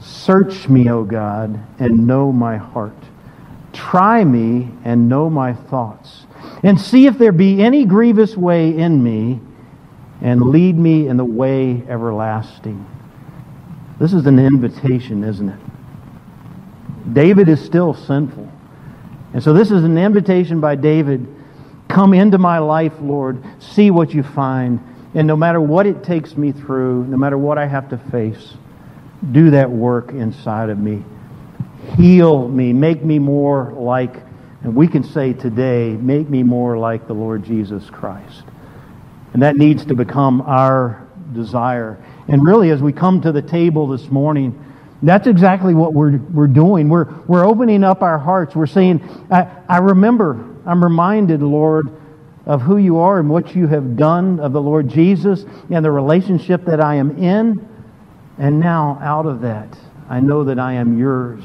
Search 0.00 0.70
me, 0.70 0.88
O 0.88 1.04
God, 1.04 1.60
and 1.78 2.06
know 2.06 2.32
my 2.32 2.56
heart. 2.56 2.96
Try 3.74 4.24
me 4.24 4.70
and 4.84 5.10
know 5.10 5.28
my 5.28 5.52
thoughts. 5.52 6.24
And 6.62 6.80
see 6.80 7.06
if 7.06 7.18
there 7.18 7.30
be 7.30 7.62
any 7.62 7.84
grievous 7.84 8.38
way 8.38 8.74
in 8.74 9.04
me, 9.04 9.38
and 10.22 10.40
lead 10.40 10.78
me 10.78 11.08
in 11.08 11.16
the 11.16 11.24
way 11.24 11.82
everlasting. 11.88 12.86
This 14.00 14.12
is 14.12 14.24
an 14.26 14.38
invitation, 14.38 15.24
isn't 15.24 15.48
it? 15.48 15.60
David 17.12 17.48
is 17.48 17.60
still 17.62 17.92
sinful. 17.92 18.48
And 19.34 19.42
so 19.42 19.52
this 19.52 19.70
is 19.70 19.84
an 19.84 19.98
invitation 19.98 20.60
by 20.60 20.76
David 20.76 21.26
come 21.88 22.14
into 22.14 22.38
my 22.38 22.58
life, 22.58 22.94
Lord, 23.00 23.44
see 23.58 23.90
what 23.90 24.14
you 24.14 24.22
find. 24.22 24.80
And 25.14 25.26
no 25.26 25.36
matter 25.36 25.60
what 25.60 25.86
it 25.86 26.02
takes 26.02 26.36
me 26.36 26.52
through, 26.52 27.04
no 27.04 27.18
matter 27.18 27.36
what 27.36 27.58
I 27.58 27.66
have 27.66 27.90
to 27.90 27.98
face, 27.98 28.54
do 29.30 29.50
that 29.50 29.70
work 29.70 30.10
inside 30.10 30.70
of 30.70 30.78
me. 30.78 31.04
Heal 31.98 32.48
me, 32.48 32.72
make 32.72 33.04
me 33.04 33.18
more 33.18 33.72
like, 33.72 34.16
and 34.62 34.74
we 34.74 34.88
can 34.88 35.04
say 35.04 35.34
today, 35.34 35.90
make 35.90 36.30
me 36.30 36.42
more 36.42 36.78
like 36.78 37.06
the 37.06 37.12
Lord 37.12 37.44
Jesus 37.44 37.90
Christ. 37.90 38.44
And 39.32 39.42
that 39.42 39.56
needs 39.56 39.86
to 39.86 39.94
become 39.94 40.42
our 40.42 41.06
desire. 41.32 42.02
And 42.28 42.46
really, 42.46 42.70
as 42.70 42.82
we 42.82 42.92
come 42.92 43.20
to 43.22 43.32
the 43.32 43.42
table 43.42 43.86
this 43.86 44.08
morning, 44.10 44.62
that's 45.02 45.26
exactly 45.26 45.74
what 45.74 45.94
we're, 45.94 46.18
we're 46.18 46.46
doing. 46.46 46.88
We're, 46.88 47.12
we're 47.26 47.44
opening 47.44 47.82
up 47.82 48.02
our 48.02 48.18
hearts. 48.18 48.54
We're 48.54 48.66
saying, 48.66 49.02
I, 49.30 49.48
I 49.68 49.78
remember, 49.78 50.34
I'm 50.64 50.82
reminded, 50.82 51.42
Lord, 51.42 51.86
of 52.46 52.62
who 52.62 52.76
you 52.76 52.98
are 52.98 53.18
and 53.18 53.28
what 53.28 53.54
you 53.54 53.66
have 53.66 53.96
done 53.96 54.38
of 54.38 54.52
the 54.52 54.60
Lord 54.60 54.88
Jesus 54.88 55.44
and 55.70 55.84
the 55.84 55.90
relationship 55.90 56.64
that 56.66 56.80
I 56.80 56.96
am 56.96 57.18
in. 57.18 57.68
And 58.38 58.60
now, 58.60 58.98
out 59.00 59.26
of 59.26 59.40
that, 59.42 59.76
I 60.08 60.20
know 60.20 60.44
that 60.44 60.58
I 60.58 60.74
am 60.74 60.98
yours. 60.98 61.42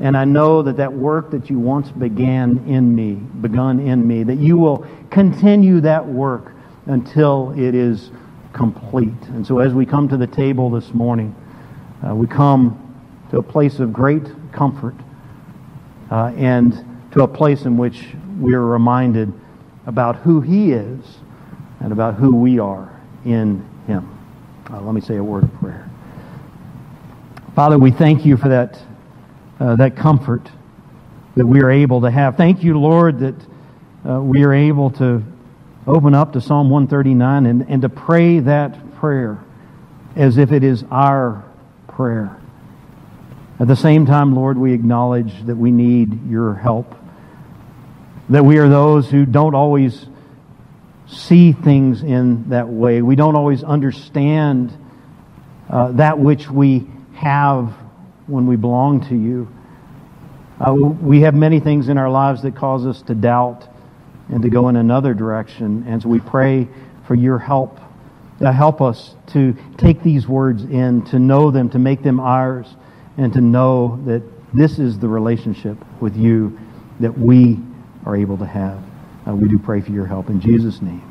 And 0.00 0.16
I 0.16 0.24
know 0.24 0.62
that 0.62 0.76
that 0.76 0.92
work 0.92 1.30
that 1.30 1.48
you 1.48 1.58
once 1.58 1.90
began 1.90 2.64
in 2.66 2.94
me, 2.94 3.14
begun 3.14 3.80
in 3.80 4.06
me, 4.06 4.24
that 4.24 4.38
you 4.38 4.58
will 4.58 4.86
continue 5.10 5.80
that 5.80 6.06
work 6.06 6.55
until 6.86 7.52
it 7.56 7.74
is 7.74 8.10
complete. 8.52 9.12
And 9.28 9.46
so 9.46 9.58
as 9.58 9.74
we 9.74 9.84
come 9.84 10.08
to 10.08 10.16
the 10.16 10.26
table 10.26 10.70
this 10.70 10.94
morning, 10.94 11.34
uh, 12.06 12.14
we 12.14 12.26
come 12.26 12.82
to 13.30 13.38
a 13.38 13.42
place 13.42 13.80
of 13.80 13.92
great 13.92 14.24
comfort 14.52 14.94
uh, 16.10 16.32
and 16.36 16.72
to 17.12 17.22
a 17.22 17.28
place 17.28 17.62
in 17.62 17.76
which 17.76 18.06
we 18.40 18.54
are 18.54 18.64
reminded 18.64 19.32
about 19.86 20.16
who 20.16 20.40
He 20.40 20.72
is 20.72 21.18
and 21.80 21.92
about 21.92 22.14
who 22.14 22.34
we 22.36 22.58
are 22.58 23.00
in 23.24 23.66
Him. 23.86 24.12
Uh, 24.70 24.80
let 24.80 24.94
me 24.94 25.00
say 25.00 25.16
a 25.16 25.24
word 25.24 25.44
of 25.44 25.54
prayer. 25.54 25.88
Father, 27.54 27.78
we 27.78 27.90
thank 27.90 28.24
you 28.24 28.36
for 28.36 28.48
that, 28.48 28.80
uh, 29.60 29.76
that 29.76 29.96
comfort 29.96 30.50
that 31.36 31.46
we 31.46 31.60
are 31.62 31.70
able 31.70 32.00
to 32.00 32.10
have. 32.10 32.36
Thank 32.36 32.62
you, 32.62 32.78
Lord, 32.78 33.18
that 33.20 33.34
uh, 34.08 34.20
we 34.20 34.42
are 34.44 34.52
able 34.52 34.90
to 34.92 35.22
open 35.86 36.14
up 36.14 36.32
to 36.32 36.40
Psalm 36.40 36.68
139 36.68 37.46
and, 37.46 37.66
and 37.68 37.82
to 37.82 37.88
pray 37.88 38.40
that 38.40 38.96
prayer 38.96 39.38
as 40.16 40.38
if 40.38 40.50
it 40.50 40.64
is 40.64 40.84
our 40.90 41.44
prayer. 41.86 42.36
At 43.60 43.68
the 43.68 43.76
same 43.76 44.04
time, 44.04 44.34
Lord, 44.34 44.58
we 44.58 44.72
acknowledge 44.72 45.46
that 45.46 45.56
we 45.56 45.70
need 45.70 46.28
your 46.28 46.54
help. 46.54 46.94
That 48.28 48.44
we 48.44 48.58
are 48.58 48.68
those 48.68 49.08
who 49.10 49.24
don't 49.24 49.54
always 49.54 50.06
see 51.06 51.52
things 51.52 52.02
in 52.02 52.48
that 52.50 52.68
way. 52.68 53.00
We 53.00 53.14
don't 53.14 53.36
always 53.36 53.62
understand 53.62 54.76
uh, 55.70 55.92
that 55.92 56.18
which 56.18 56.50
we 56.50 56.90
have 57.14 57.72
when 58.26 58.46
we 58.46 58.56
belong 58.56 59.06
to 59.08 59.14
you. 59.14 59.48
Uh, 60.58 60.72
we 60.74 61.20
have 61.20 61.34
many 61.34 61.60
things 61.60 61.88
in 61.88 61.96
our 61.96 62.10
lives 62.10 62.42
that 62.42 62.56
cause 62.56 62.86
us 62.86 63.02
to 63.02 63.14
doubt 63.14 63.68
and 64.28 64.42
to 64.42 64.48
go 64.48 64.68
in 64.68 64.76
another 64.76 65.14
direction. 65.14 65.84
And 65.86 66.02
so 66.02 66.08
we 66.08 66.20
pray 66.20 66.68
for 67.06 67.14
your 67.14 67.38
help. 67.38 67.78
to 68.40 68.52
help 68.52 68.82
us 68.82 69.14
to 69.28 69.56
take 69.78 70.02
these 70.02 70.28
words 70.28 70.62
in, 70.64 71.02
to 71.06 71.18
know 71.18 71.50
them, 71.50 71.70
to 71.70 71.78
make 71.78 72.02
them 72.02 72.20
ours 72.20 72.66
and 73.16 73.32
to 73.32 73.40
know 73.40 73.98
that 74.04 74.22
this 74.52 74.78
is 74.78 74.98
the 74.98 75.08
relationship 75.08 75.78
with 76.00 76.16
you 76.16 76.58
that 77.00 77.16
we 77.16 77.58
are 78.04 78.16
able 78.16 78.36
to 78.38 78.46
have. 78.46 78.78
Uh, 79.26 79.34
we 79.34 79.48
do 79.48 79.58
pray 79.58 79.80
for 79.80 79.90
your 79.90 80.06
help 80.06 80.28
in 80.28 80.40
Jesus' 80.40 80.82
name. 80.82 81.05